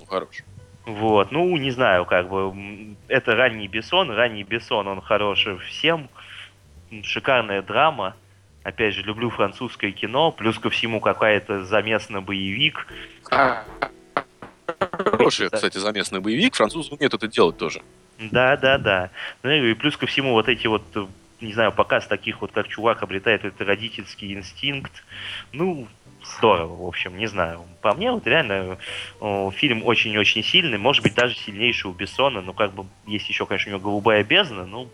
[0.00, 0.42] Ну, хорош.
[0.86, 6.08] Вот, ну, не знаю, как бы, это ранний Бессон, ранний Бессон, он хороший всем,
[7.02, 8.16] шикарная драма,
[8.62, 12.86] опять же, люблю французское кино, плюс ко всему какая-то замес на боевик,
[14.98, 16.54] Хороший, кстати, заместный боевик.
[16.54, 17.82] Французы умеют это делать тоже.
[18.18, 19.10] да, да, да,
[19.42, 20.82] ну и плюс ко всему вот эти вот,
[21.40, 25.04] не знаю, показ таких вот, как чувак обретает этот родительский инстинкт,
[25.52, 25.86] ну,
[26.36, 27.64] здорово, в общем, не знаю.
[27.80, 28.78] По мне, вот реально
[29.20, 33.46] о, фильм очень-очень сильный, может быть, даже сильнейший у Бессона, но как бы есть еще,
[33.46, 34.90] конечно, у него «Голубая бездна», ну,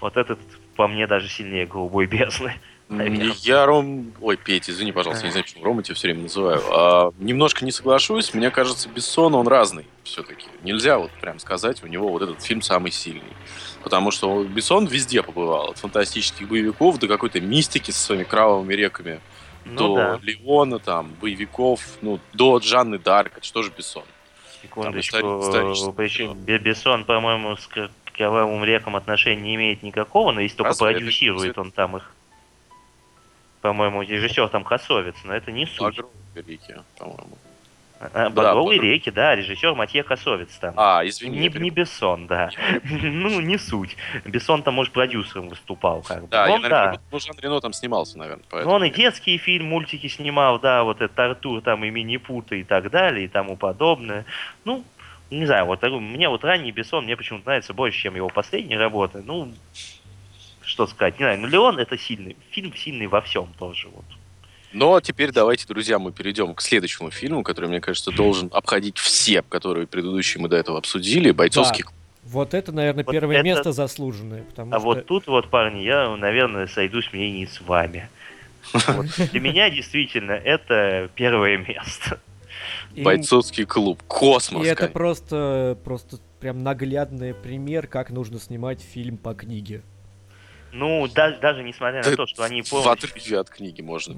[0.00, 0.40] вот этот
[0.80, 2.54] по мне даже сильнее «Голубой бездны».
[2.88, 4.14] М, Я Ром...
[4.22, 6.62] Ой, Петь, извини, пожалуйста, я не знаю, почему Рома тебя все время называю.
[6.72, 8.32] А, немножко не соглашусь.
[8.32, 10.46] Мне кажется, Бессон, он разный все-таки.
[10.62, 13.36] Нельзя вот прям сказать, у него вот этот фильм самый сильный.
[13.82, 15.72] Потому что Бессон везде побывал.
[15.72, 19.20] От фантастических боевиков до какой-то мистики со своими кровавыми реками.
[19.66, 23.36] Ну до да, Леона, там, боевиков, ну, до Джанны Дарк.
[23.36, 24.04] Это что же Бессон?
[24.62, 25.16] секундочку.
[25.16, 27.66] истори- историческое Причем Бессон, по-моему, с
[28.12, 31.96] к кровавым рекам отношения не имеет никакого, но если только Разве это- продюсирует он там
[31.96, 32.10] их.
[33.60, 35.80] По-моему, режиссер там Косовец, но это не суть.
[35.96, 37.36] Багровые великие, по-моему.
[38.14, 38.92] А, Багровые Багров.
[38.94, 40.72] реки, да, режиссер Матье Косовец там.
[40.78, 41.38] А, извини.
[41.38, 41.68] Не, я не.
[41.68, 42.48] Бессон, да.
[42.90, 43.94] ну, не суть.
[44.24, 46.00] Бессон там, может, продюсером выступал.
[46.00, 46.28] Как бы.
[46.28, 47.18] Да, я, он, наверное, да.
[47.18, 48.40] Жан Рено там снимался, наверное.
[48.44, 48.74] Ну, Поэтому.
[48.74, 52.88] он и детские фильмы, мультики снимал, да, вот этот Артур, там и Минипута и так
[52.90, 54.24] далее, и тому подобное.
[54.64, 54.82] Ну,
[55.30, 59.22] не знаю, вот мне вот ранний Бессон, мне почему-то нравится больше, чем его последние работы.
[59.24, 59.52] Ну,
[60.62, 63.88] что сказать, не знаю, ну Леон это сильный, фильм сильный во всем тоже.
[63.88, 64.04] Вот.
[64.72, 69.42] Но теперь давайте, друзья, мы перейдем к следующему фильму, который, мне кажется, должен обходить все,
[69.42, 71.32] которые предыдущие мы до этого обсудили.
[71.32, 71.94] Бойцовский клуб.
[72.24, 74.84] Вот это, наверное, Вот первое это- место заслуженное, потому А что...
[74.84, 78.08] вот тут вот, парни, я, наверное, сойдусь в мнении с вами.
[78.88, 79.06] Вот.
[79.32, 82.20] Для меня действительно это первое место.
[82.94, 84.02] И- Бойцовский клуб.
[84.06, 84.64] Космос.
[84.64, 84.92] И это конечно.
[84.94, 89.82] просто, просто прям наглядный пример, как нужно снимать фильм по книге.
[90.72, 94.16] Ну, даже, даже несмотря на Да то, что они В полностью отрыве от книги можно.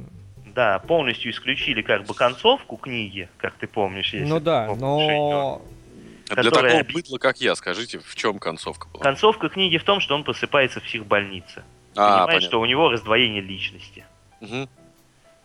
[0.54, 4.12] Да, полностью исключили как бы концовку книги, как ты помнишь.
[4.12, 5.62] если ну да, помнишь но...
[6.30, 9.02] А Для Которая такого быдла, как я, скажите, в чем концовка была?
[9.02, 11.62] Концовка книги в том, что он просыпается в психбольнице.
[11.94, 12.48] А, Понимаешь, понятно.
[12.48, 14.04] что у него раздвоение личности.
[14.40, 14.68] Мгм.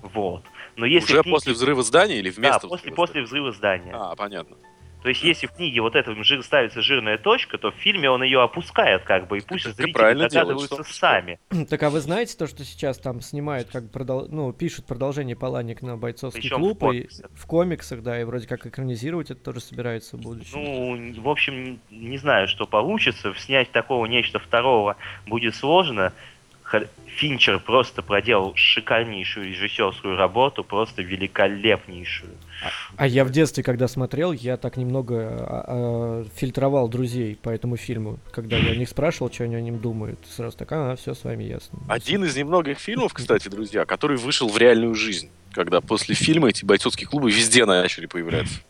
[0.02, 0.44] Вот.
[0.78, 3.52] Но если Уже в книге- после взрыва здания или Да, вместо после, взрыва после взрыва
[3.52, 3.92] здания.
[3.94, 4.56] А, понятно.
[5.04, 8.24] То есть, если в книге вот эта жир, ставится жирная точка, то в фильме он
[8.24, 11.40] ее опускает, как бы, и пусть и зрители догадываются что сами.
[11.70, 14.28] Так а вы знаете то, что сейчас там снимают, как продол...
[14.30, 17.32] ну, пишут продолжение Паланик на бойцовский Причем в клуб, и комиксах.
[17.34, 20.52] в комиксах, да, и вроде как экранизировать это тоже собираются в будущем.
[20.62, 23.34] Ну, в общем, не знаю, что получится.
[23.38, 26.12] Снять такого нечто второго будет сложно.
[27.18, 32.32] Финчер просто проделал шикарнейшую режиссерскую работу, просто великолепнейшую.
[32.96, 37.76] А я в детстве, когда смотрел, я так немного а, а, фильтровал друзей по этому
[37.78, 38.20] фильму.
[38.32, 40.20] Когда я о них спрашивал, что они о нем думают.
[40.30, 41.80] Сразу так, а, все с вами ясно.
[41.88, 45.30] Один из немногих фильмов, кстати, друзья, который вышел в реальную жизнь.
[45.54, 48.62] Когда после фильма эти бойцовские клубы везде начали появляться.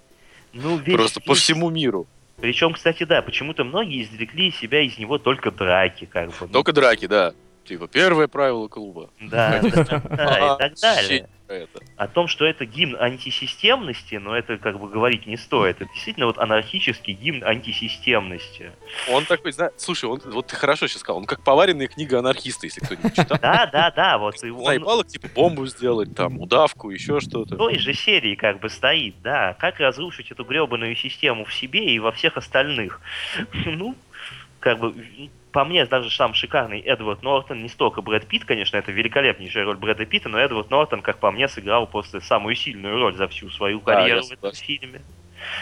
[0.54, 2.08] Ну, весь Просто по всему миру.
[2.40, 6.36] Причем, кстати, да, почему-то многие извлекли из себя из него только драки, как бы.
[6.42, 7.34] Ну, Только драки, да.
[7.68, 9.10] Типа, первое правило клуба.
[9.20, 11.28] Да, и так далее.
[11.50, 11.68] не.
[11.96, 15.82] О том, что это гимн антисистемности, но это как бы говорить не стоит.
[15.82, 18.72] Это действительно вот анархический гимн антисистемности.
[19.10, 22.68] Он такой, знаешь, слушай, он, вот ты хорошо сейчас сказал, он как поваренная книга анархиста,
[22.68, 23.38] если кто-нибудь читал.
[23.42, 27.22] Да, да, да, вот и он Заебал их, типа, бомбу сделать, там, удавку, еще в
[27.22, 27.56] что-то.
[27.56, 29.56] той же серии как бы стоит, да.
[29.60, 33.02] Как разрушить эту гребаную систему в себе и во всех остальных.
[33.66, 33.96] Ну,
[34.60, 34.94] как бы,
[35.52, 39.78] по мне, даже сам шикарный Эдвард Нортон, не столько Брэд Питт, конечно, это великолепнейшая роль
[39.78, 43.50] Брэда Питта, но Эдвард Нортон, как по мне, сыграл просто самую сильную роль за всю
[43.50, 45.02] свою Да, карьеру я в этом фильме.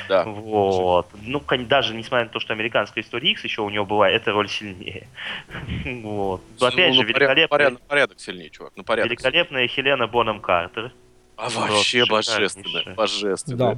[0.10, 0.24] Да.
[0.24, 1.08] Вот.
[1.22, 4.50] Ну, даже несмотря на то, что американская история X еще у него была, эта роль
[4.50, 5.08] сильнее.
[6.04, 6.42] Вот.
[6.60, 9.12] Но опять Ну, же, на поряд- великолепная, порядок, порядок сильнее, чувак, на порядок.
[9.12, 10.92] великолепная Хелена Бонем Картер.
[11.38, 12.96] А вообще шикарнейшая.
[12.96, 13.56] божественно.
[13.56, 13.78] Да.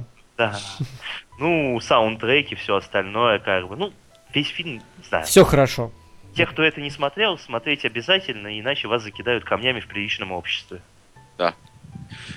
[0.52, 0.58] Да.
[1.40, 3.76] Ну, саундтреки, все остальное, как бы.
[3.76, 3.92] Ну,
[4.34, 5.24] весь фильм, не знаю.
[5.24, 5.92] Все хорошо.
[6.34, 10.80] Те, кто это не смотрел, смотреть обязательно, иначе вас закидают камнями в приличном обществе.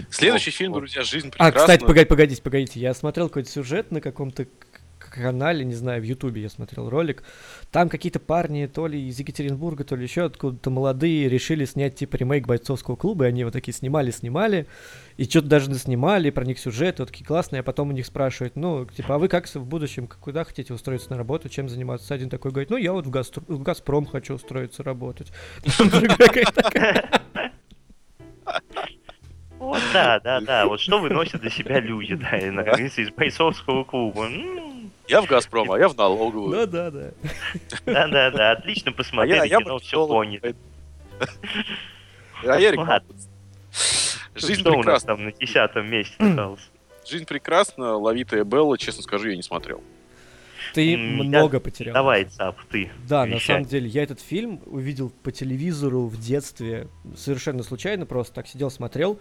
[0.10, 0.80] Следующий Вот, фильм, вот.
[0.80, 1.60] друзья, «Жизнь А, прекрасна».
[1.60, 2.80] кстати, погодите, погодите, погодите.
[2.80, 4.46] Я смотрел какой-то сюжет на каком-то
[5.12, 7.24] канале, не знаю, в Ютубе я смотрел ролик.
[7.72, 12.16] Там какие-то парни то ли из Екатеринбурга, то ли еще откуда-то молодые решили снять типа
[12.16, 14.68] ремейк бойцовского клуба, и они вот такие снимали, снимали,
[15.18, 18.55] и что-то даже снимали, про них сюжет, вот такие классные, а потом у них спрашивают,
[18.55, 22.14] ну, типа, а вы как в будущем, куда хотите устроиться на работу, чем заниматься?
[22.14, 25.32] Один такой говорит, ну, я вот в, Гастр- в Газпром хочу устроиться работать.
[25.78, 27.22] Другой говорит, «Так,
[29.62, 30.66] Вот, да, да, да.
[30.66, 34.28] Вот что выносят для себя люди, да, из бойцовского клуба.
[35.08, 36.52] Я в «Газпром», а я в налоговую.
[36.52, 37.12] Да, да, да.
[37.86, 40.56] Да, да, да, отлично а посмотрели я, я кино, все поняли.
[42.45, 42.74] А я.
[42.76, 43.04] Ладно.
[44.36, 45.08] Жизнь Что у нас прекрасна.
[45.16, 46.70] там на десятом месте осталось?
[47.08, 49.84] Жизнь прекрасна, ловитая Белла, честно скажу, я не смотрел.
[50.74, 51.93] Ты М, я- много потерял.
[51.93, 52.89] Давай, Цап, ты.
[53.10, 53.56] Да, на вещай.
[53.56, 56.88] самом деле, я этот фильм увидел по телевизору в детстве,
[57.18, 59.20] совершенно случайно, просто так сидел, смотрел,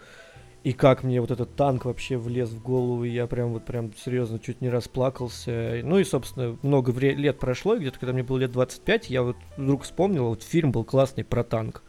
[0.63, 3.93] и как мне вот этот танк вообще влез в голову, и я прям вот прям
[3.97, 5.81] серьезно чуть не расплакался.
[5.83, 9.23] Ну и, собственно, много вре- лет прошло, и где-то когда мне было лет 25, я
[9.23, 11.83] вот вдруг вспомнил, вот фильм был классный про танк.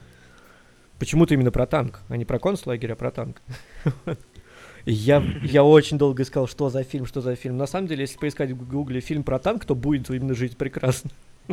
[0.99, 3.41] Почему-то именно про танк, а не про концлагерь, а про танк.
[4.85, 7.55] Я, я очень долго искал, что за фильм, что за фильм.
[7.55, 11.11] На самом деле, если поискать в гугле фильм про танк, то будет именно «Жить прекрасно».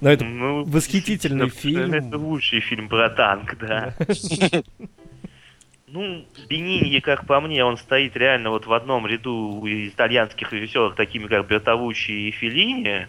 [0.00, 1.92] Но это Ну, восхитительный фильм.
[1.92, 3.94] Это лучший фильм про танк, да.
[5.90, 11.26] Ну, Бениньи, как по мне, он стоит реально вот в одном ряду итальянских режиссеров, такими
[11.26, 13.08] как Бертолуччи и Феллини.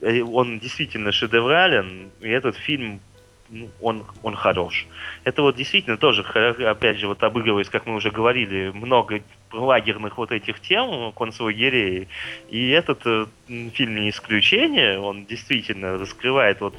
[0.00, 3.00] Э, Он действительно шедеврален, и этот фильм,
[3.48, 4.86] ну, он, он хорош.
[5.24, 9.22] Это вот действительно тоже, опять же, вот обыгрываясь, как мы уже говорили, много
[9.52, 12.08] лагерных вот этих тем концлагерей.
[12.50, 13.26] И этот э,
[13.72, 16.74] фильм не исключение, он действительно раскрывает вот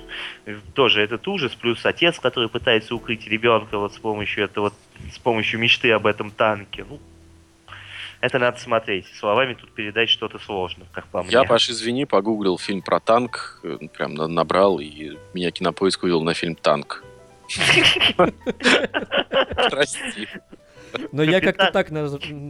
[0.46, 4.74] э, тоже этот ужас, плюс отец, который пытается укрыть ребенка вот с помощью этого,
[5.12, 6.86] с помощью мечты об этом танке.
[6.90, 7.00] Ну,
[8.22, 9.06] это надо смотреть.
[9.20, 11.32] Словами тут передать что-то сложно, как по мне.
[11.32, 16.24] Я, Паш, извини, погуглил фильм про танк, э, прям на- набрал, и меня кинопоиск вывел
[16.24, 17.04] на фильм «Танк».
[19.70, 20.28] Прости.
[21.12, 21.74] Но я как-то Капитан.
[21.74, 21.92] так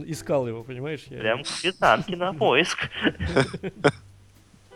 [0.08, 1.04] искал его, понимаешь?
[1.04, 2.88] Прям капитанки на поиск.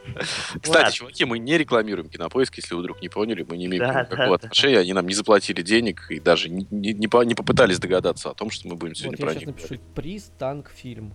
[0.61, 0.93] Кстати, Ладно.
[0.93, 4.03] чуваки, мы не рекламируем кинопоиск, если вы вдруг не поняли, мы не имеем Да, да,
[4.03, 4.47] никакого да.
[4.47, 8.31] отношения, они нам не заплатили денег и даже не, не- не по- не попытались догадаться
[8.31, 11.15] о том, что мы будем сегодня Вот я про сейчас них напишу приз танк фильм.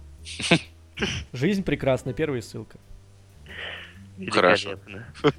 [1.34, 2.78] Жизнь прекрасна, первая ссылка.
[4.32, 4.80] Хорошо.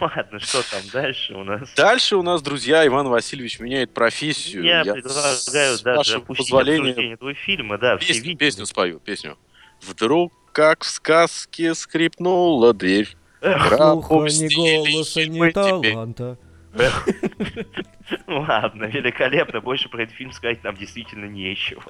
[0.00, 1.70] Ладно, что там дальше у нас?
[1.76, 4.62] Дальше у нас, друзья, Иван Васильевич меняет профессию.
[4.64, 9.36] Я с предлагаю даже вашего опустить позволения обсуждение этого фильма, да, песню, песню спою, песню.
[9.82, 13.16] Вдруг, как в сказке, скрипнула дверь.
[13.40, 16.38] Слуха, Пропустили ни голоса, ни таланта.
[18.26, 19.60] Ладно, великолепно.
[19.60, 21.82] Больше про этот фильм сказать нам действительно нечего.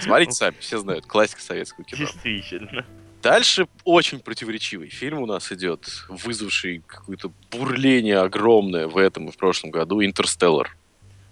[0.00, 1.98] Смотрите сами, все знают, классика советского кино.
[1.98, 2.84] Действительно.
[3.22, 9.36] Дальше очень противоречивый фильм у нас идет, вызвавший какое-то бурление огромное в этом и в
[9.36, 10.76] прошлом году, «Интерстеллар».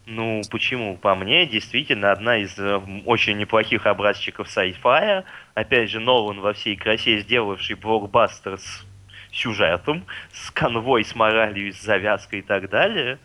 [0.07, 0.97] Ну, почему?
[0.97, 5.25] По мне, действительно, одна из э, очень неплохих образчиков sci-fi.
[5.55, 8.85] Опять же, Нолан во всей красе сделавший блокбастер с
[9.33, 13.19] сюжетом, с конвой, с моралью, с завязкой и так далее.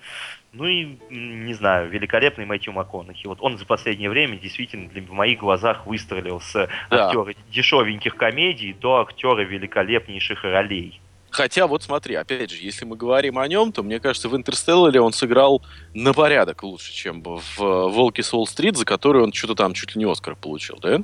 [0.51, 3.27] Ну и, не знаю, великолепный Мэтью МакКонахи.
[3.27, 7.07] Вот он за последнее время действительно для, в моих глазах выстрелил с Да.
[7.07, 10.99] актера дешевеньких комедий до актера великолепнейших ролей.
[11.39, 14.99] Хотя вот смотри, опять же, если мы говорим о нем, то мне кажется, в «Интерстелларе»
[14.99, 15.61] он сыграл
[15.93, 19.95] на порядок лучше, чем в э, «Волке с Уолл-стрит», за который он что-то там чуть
[19.95, 21.01] ли не Оскар получил, да?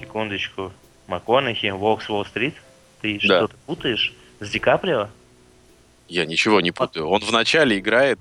[0.00, 0.72] Секундочку.
[1.06, 2.56] МакКонахи, Волкс Уолл-стрит?
[3.02, 3.36] Ты Да.
[3.38, 4.14] что-то путаешь?
[4.40, 5.10] С Ди Каприо?
[6.08, 7.06] Я ничего не путаю.
[7.06, 8.18] Он вначале играет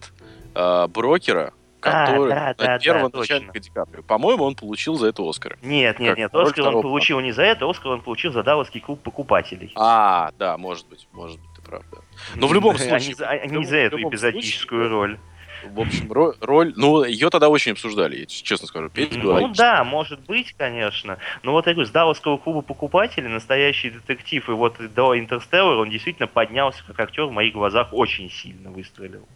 [0.54, 3.36] э, брокера, А, который да, на да, да, первого точно.
[3.36, 4.04] начальника Ди Каприо.
[4.04, 5.58] По-моему, он получил за это Оскар.
[5.62, 6.36] Нет, нет, Как нет.
[6.36, 9.72] Оскар он получил не за это, Оскар он получил за Далласский клуб покупателей.
[9.76, 11.98] А, да, может быть, может быть, ты прав, да.
[12.36, 13.16] Но в любом случае...
[13.50, 15.18] не за, эту эпизодическую роль.
[15.66, 16.74] В общем, ро- роль...
[16.76, 18.90] Ну, ее тогда очень обсуждали, я честно скажу.
[18.90, 21.18] Петя Ну да, может быть, конечно.
[21.44, 25.90] Но вот я говорю, с Далласского клуба покупателей настоящий детектив, и вот до Интерстеллара он
[25.90, 29.28] действительно поднялся как актер в моих глазах очень сильно выстрелил.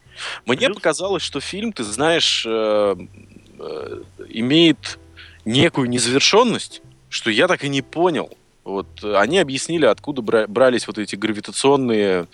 [0.45, 2.95] Мне Плюс- показалось, что фильм, ты знаешь, э,
[3.59, 4.99] э, имеет
[5.43, 8.29] некую незавершенность, что я так и не понял.
[8.63, 12.27] Вот э, они объяснили, откуда бра- брались вот эти гравитационные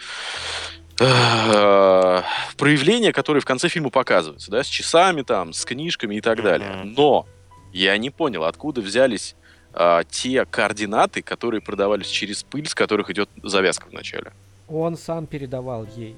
[1.00, 2.22] э,
[2.58, 6.84] проявления, которые в конце фильма показываются, да, с часами там, с книжками и так далее.
[6.84, 7.26] Но
[7.72, 9.36] я не понял, откуда взялись
[9.74, 14.32] а, те координаты, которые продавались через пыль, с которых идет завязка в начале.
[14.68, 16.16] Он сам передавал ей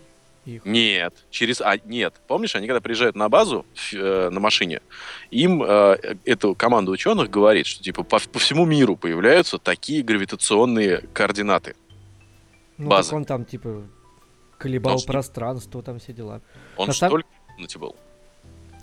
[0.55, 0.65] их.
[0.65, 1.61] Нет, через...
[1.61, 2.15] А, нет.
[2.27, 4.81] Помнишь, они когда приезжают на базу э, на машине,
[5.31, 11.07] им э, эта команда ученых говорит, что типа по, по всему миру появляются такие гравитационные
[11.13, 11.76] координаты.
[12.77, 13.84] Ну, так он там, типа,
[14.57, 16.41] колебал Он пространство, там все дела.
[16.77, 17.95] Он На же сам- только в комнате был.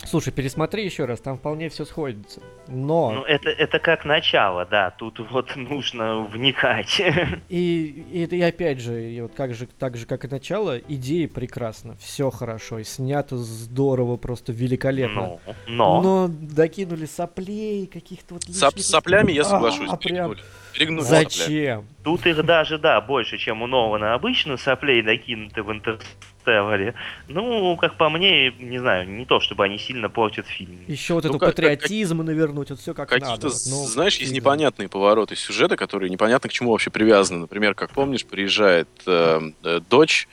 [0.09, 2.41] Слушай, пересмотри еще раз, там вполне все сходится.
[2.67, 4.91] Но Ну, это, это как начало, да.
[4.91, 7.01] Тут вот нужно вникать.
[7.49, 11.27] и, и, и опять же, и вот как же, так же, как и начало, идея
[11.27, 15.21] прекрасна, все хорошо, и снято здорово, просто великолепно.
[15.21, 16.01] Ну, но.
[16.01, 19.89] Но докинули соплей, каких-то вот Сап- лишних с соплями я А, соглашусь.
[19.91, 20.35] а, прям
[20.77, 21.03] перегнули.
[21.05, 21.85] Зачем?
[22.03, 26.93] Тут их даже, да, больше, чем у Нолана обычно соплей накинуты в Интерстелларе.
[27.27, 30.79] Ну, как по мне, не знаю, не то, чтобы они сильно портят фильм.
[30.87, 33.25] Еще вот Ну, эту как- как- патриотизм навернуть, вот все как надо.
[33.25, 37.39] Какие-то, вот, ну, знаешь, есть непонятные повороты сюжета, которые непонятно к чему вообще привязаны.
[37.41, 40.27] Например, как помнишь, приезжает э, э, дочь,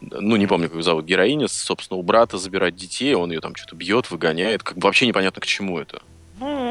[0.00, 3.56] ну, не помню, как ее зовут, героиня, собственно, у брата забирать детей, он ее там
[3.56, 4.62] что-то бьет, выгоняет.
[4.62, 6.00] Как бы вообще непонятно, к чему это.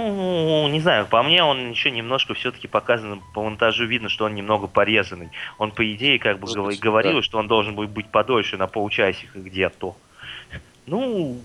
[0.08, 4.36] Ну, не знаю, по мне он еще немножко все-таки показан, по монтажу видно, что он
[4.36, 5.30] немного порезанный.
[5.58, 7.22] Он, по идее, как бы гов- быть, говорил, да.
[7.22, 9.96] что он должен будет быть подольше, на полчасика где-то.
[10.86, 11.40] Ну,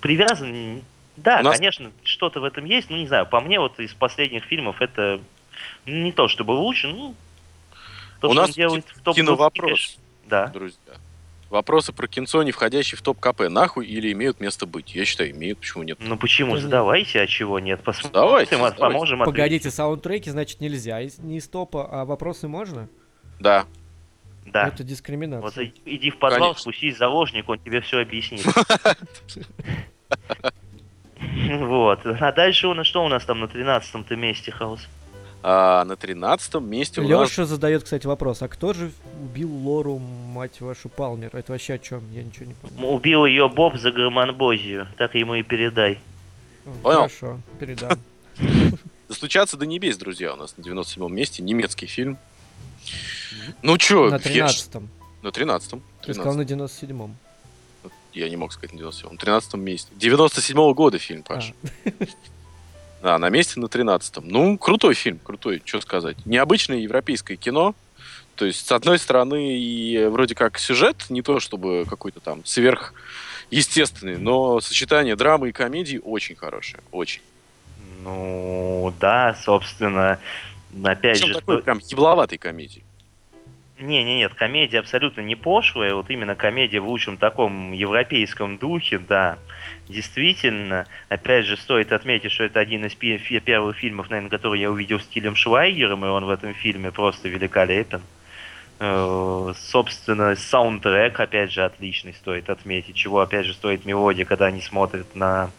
[0.00, 0.82] привязан...
[1.16, 2.90] Да, У нас- конечно, что-то в этом есть.
[2.90, 5.20] Ну, не знаю, по мне, вот из последних фильмов это
[5.86, 7.14] не то чтобы лучше, ну...
[8.20, 9.98] То, У что нас он делает в топ киновопрос.
[10.26, 10.46] Да.
[10.48, 10.83] Друзья.
[11.50, 14.94] Вопросы про кинцо, не входящие в топ КП, нахуй или имеют место быть?
[14.94, 15.98] Я считаю, имеют, почему нет?
[16.00, 16.56] Ну почему?
[16.56, 17.82] Задавайте, а чего нет?
[17.82, 18.80] Посмотрим, Задавайте, а задавайте.
[18.80, 19.36] поможем ответить.
[19.36, 21.00] Погодите, саундтреки, значит, нельзя.
[21.18, 22.88] Не из топа, а вопросы можно?
[23.40, 23.66] Да.
[24.46, 24.68] Да.
[24.68, 25.66] Это дискриминация.
[25.66, 26.60] Вот иди в подвал, Конечно.
[26.62, 28.44] спустись в заложник, он тебе все объяснит.
[31.58, 32.00] Вот.
[32.04, 34.86] А дальше у нас что у нас там на 13-м-то месте, Хаус?
[35.46, 37.28] А на 13 месте у нас...
[37.28, 38.40] Леша задает, кстати, вопрос.
[38.40, 38.90] А кто же
[39.22, 41.36] убил Лору, мать вашу, Палмер?
[41.36, 42.02] Это вообще о чем?
[42.12, 42.94] Я ничего не понял.
[42.94, 44.88] Убил ее Боб за гормонбозию.
[44.96, 46.00] Так ему и передай.
[46.82, 46.96] Понял.
[47.00, 47.98] Хорошо, передам.
[49.06, 51.42] Достучаться до небес, друзья, у нас на 97 месте.
[51.42, 52.16] Немецкий фильм.
[53.60, 54.88] Ну чё, На я ж- 13-м.
[55.20, 55.74] На 13
[56.06, 57.14] Ты сказал на 97-м.
[58.14, 59.90] Я не мог сказать на 97 На 13 месте.
[59.94, 61.52] 97 года фильм, Паш.
[63.04, 66.16] Да, на месте на 13 Ну, крутой фильм, крутой, что сказать.
[66.24, 67.74] Необычное европейское кино.
[68.34, 74.16] То есть, с одной стороны, и вроде как сюжет, не то чтобы какой-то там сверхъестественный,
[74.16, 77.20] но сочетание драмы и комедии очень хорошее, очень.
[78.02, 80.18] Ну, да, собственно,
[80.82, 81.34] опять Причем же...
[81.34, 82.84] такой прям ебловатой комедии.
[83.78, 88.98] Не, не, нет, комедия абсолютно не пошлая, вот именно комедия в лучшем таком европейском духе,
[88.98, 89.36] да.
[89.88, 95.00] Действительно, опять же, стоит отметить, что это один из первых фильмов, наверное, который я увидел
[95.00, 98.02] с Тилем Швайгером, и он в этом фильме просто великолепен.
[98.78, 104.60] Э, Собственно, саундтрек, опять же, отличный, стоит отметить, чего, опять же, стоит мелодия, когда они
[104.60, 105.50] смотрят на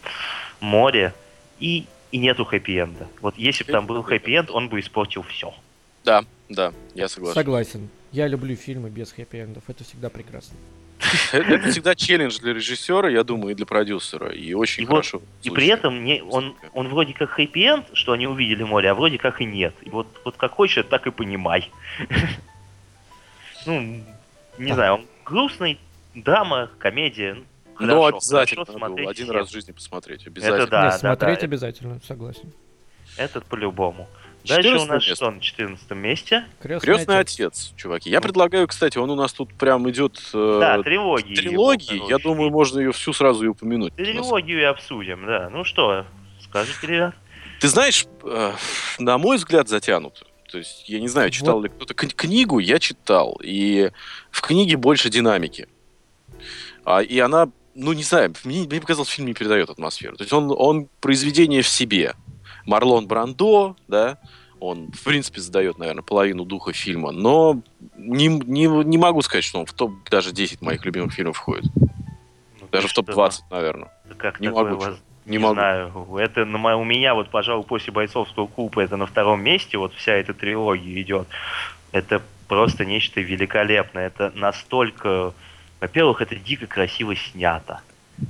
[0.61, 1.13] море,
[1.59, 3.07] и, и нету хэппи-энда.
[3.19, 5.53] Вот если бы там был хэппи-энд, он бы испортил все.
[6.05, 7.33] Да, да, я согласен.
[7.35, 7.89] Согласен.
[8.15, 9.63] Я люблю фильмы без хэппи-эндов.
[9.67, 10.55] Это всегда прекрасно.
[11.33, 14.29] Это, всегда челлендж для режиссера, я думаю, и для продюсера.
[14.31, 15.17] И очень И вот- хорошо.
[15.17, 15.53] И звучит.
[15.53, 19.41] при этом не, он, он вроде как хэппи-энд, что они увидели море, а вроде как
[19.41, 19.75] и нет.
[19.81, 21.69] И вот, вот как хочешь, так и понимай.
[23.65, 24.01] Ну,
[24.59, 25.77] не знаю, он грустный,
[26.13, 27.33] драма, комедия.
[27.79, 30.25] ну, Но хорошо, обязательно было смотреть один раз в жизни посмотреть.
[30.25, 30.61] Обязательно.
[30.61, 32.53] Это да, Не, да, смотреть да, обязательно, согласен.
[33.17, 34.07] Этот по-любому.
[34.47, 35.15] Дальше у 14 нас место.
[35.15, 36.45] что на 14 месте?
[36.61, 38.09] Крестный, Крестный отец, чуваки.
[38.09, 41.31] Я предлагаю, кстати, он у нас тут прям идет э, Да, трилогии.
[41.31, 42.09] его, трилогии.
[42.09, 43.95] Я думаю, можно ее всю сразу и упомянуть.
[43.95, 45.49] Трилогию и обсудим, да.
[45.49, 46.05] Ну что,
[46.41, 47.15] скажите, ребят?
[47.59, 48.51] Ты знаешь, э,
[48.99, 50.25] на мой взгляд, затянуто.
[50.51, 53.39] То есть, я не знаю, читал ли кто-то кни- книгу, я читал.
[53.43, 53.91] И
[54.31, 55.67] в книге больше динамики.
[56.83, 60.15] А, и она, ну, не знаю, мне, мне показалось, фильм не передает атмосферу.
[60.17, 62.13] То есть он, он произведение в себе.
[62.65, 64.17] Марлон Брандо, да,
[64.59, 67.61] он, в принципе, задает, наверное, половину духа фильма, но
[67.97, 71.65] не, не, не могу сказать, что он в топ даже 10 моих любимых фильмов входит.
[71.75, 73.89] Ну, Даже в топ-20, что, наверное.
[74.05, 75.55] да Как Не могу, воз- Не, Не, могу.
[75.55, 79.93] знаю, это на у меня вот, пожалуй, после бойцовского клуба это на втором месте, вот
[79.93, 81.27] вся эта трилогия идет.
[81.91, 84.07] Это просто нечто великолепное.
[84.07, 85.33] Это настолько,
[85.81, 87.81] во-первых, это дико красиво снято.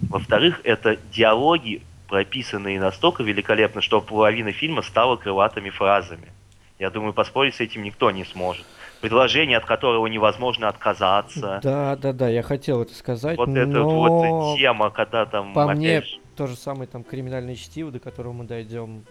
[0.10, 6.32] Во-вторых, это диалоги, прописанные настолько великолепно, что половина фильма стала крылатыми фразами.
[6.78, 8.66] Я думаю, поспорить с этим никто не сможет.
[9.02, 11.60] Предложение, от которого невозможно отказаться.
[11.64, 15.66] Да, да, да, я хотел это сказать, Вот но эта вот тема, когда там по
[15.66, 16.04] опять мне
[16.36, 19.04] то же самое там криминальное чтиво, до которого мы дойдем.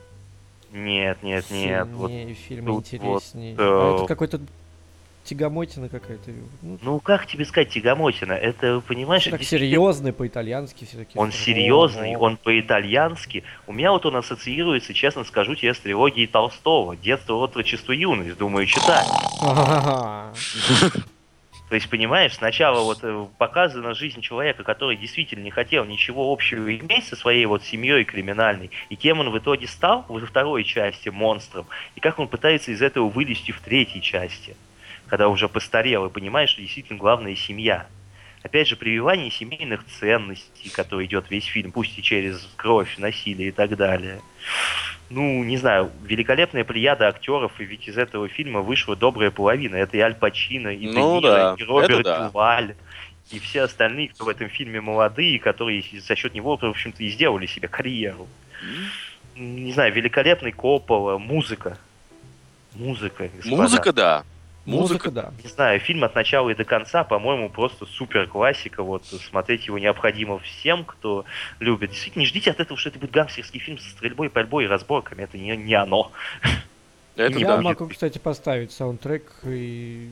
[0.72, 1.86] Нет, нет, нет.
[1.92, 3.54] Вот, фильм тут вот, интереснее.
[3.54, 4.40] э, А это какой-то
[5.24, 6.30] тягомотина какая-то.
[6.62, 8.32] Ну, ну как тебе сказать, Тягомотина?
[8.32, 11.18] Это, понимаешь, так действительно, серьезный по-итальянски все-таки.
[11.18, 13.44] Он серьезный, он по-итальянски.
[13.66, 16.96] У меня вот он ассоциируется, честно скажу тебе, с трилогией Толстого.
[16.96, 18.36] Детство, отрочество, юность.
[18.38, 19.04] Думаю, читай.
[21.68, 26.76] То есть, понимаешь, сначала вот э, показана жизнь человека, который действительно не хотел ничего общего
[26.76, 31.08] иметь со своей вот семьей криминальной, и кем он в итоге стал во второй части
[31.08, 34.56] монстром, и как он пытается из этого вылезти в третьей части,
[35.14, 37.86] когда уже постарел, и понимаешь, что действительно главная семья.
[38.42, 43.52] Опять же, прививание семейных ценностей, который идет весь фильм, пусть и через кровь, насилие и
[43.52, 44.20] так далее.
[45.10, 49.76] Ну, не знаю, великолепная плеяда актеров, и ведь из этого фильма вышла добрая половина.
[49.76, 52.28] Это и Аль Пачино, и Ну Де Ниро, да, и Роберт это да.
[52.28, 52.74] Дюваль,
[53.30, 57.08] и все остальные, кто в этом фильме молодые, которые за счет него, в общем-то, и
[57.08, 58.26] сделали себе карьеру.
[59.36, 61.78] Не знаю, великолепный Коппола, музыка.
[62.74, 63.62] Музыка, господа.
[63.62, 64.24] Музыка, да.
[64.66, 65.32] Музыка, Музыка, да.
[65.42, 68.82] Не знаю, фильм от начала и до конца, по-моему, просто супер классика.
[68.82, 71.26] Вот смотреть его необходимо всем, кто
[71.60, 71.90] любит.
[71.90, 75.22] Действительно, не ждите от этого, что это будет гангстерский фильм со стрельбой, пальбой и разборками.
[75.22, 76.12] Это не, не оно.
[77.16, 77.60] это Я да.
[77.60, 80.08] могу, кстати, поставить саундтрек и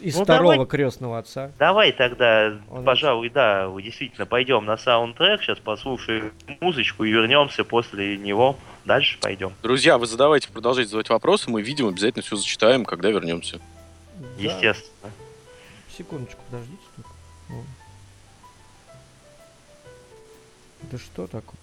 [0.00, 0.66] Из Ну, второго давай.
[0.66, 1.50] крестного отца.
[1.58, 8.16] Давай тогда, Он- пожалуй, да, действительно пойдем на саундтрек, сейчас послушаем музычку и вернемся после
[8.16, 8.56] него.
[8.84, 9.52] Дальше пойдем.
[9.62, 13.60] Друзья, вы задавайте, продолжайте задавать вопросы, мы видим, обязательно все зачитаем, когда вернемся.
[14.18, 14.26] Да.
[14.38, 15.10] Естественно.
[15.96, 17.10] Секундочку, подождите только.
[17.50, 17.64] О.
[20.90, 21.58] Да что такое?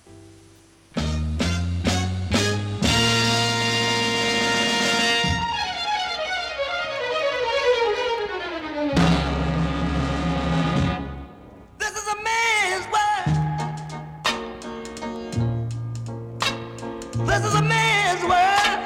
[17.26, 18.80] This is a man's world.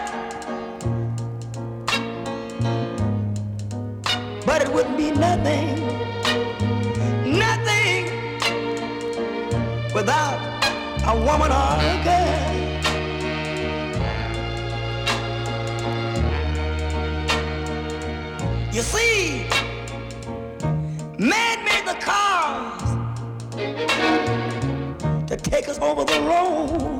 [4.45, 5.76] But it wouldn't be nothing,
[7.38, 8.06] nothing
[9.94, 10.40] without
[11.06, 12.49] a woman or a girl.
[18.74, 19.48] You see,
[21.20, 22.82] man made the cars
[25.28, 26.99] to take us over the road.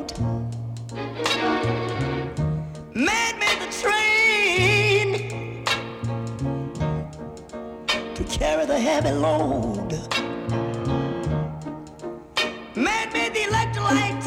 [9.10, 9.92] Heavy load.
[12.76, 14.22] Made the electric light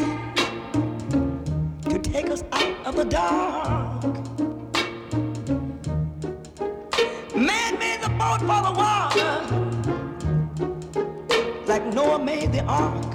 [1.89, 4.03] to take us out of the dark.
[7.35, 9.31] Made the boat for the water
[11.67, 13.13] like Noah made the ark.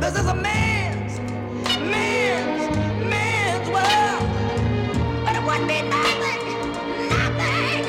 [0.00, 1.18] This is a man's,
[1.92, 2.76] man's,
[3.12, 4.28] man's world.
[5.24, 6.42] But it wouldn't be nothing,
[7.08, 7.84] nothing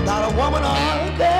[0.00, 1.39] without a woman a girl.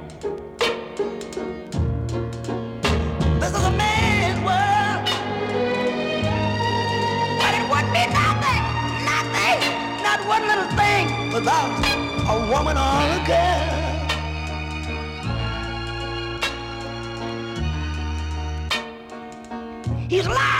[11.41, 11.73] Without
[12.29, 13.71] a woman or a girl.
[20.07, 20.50] He's lost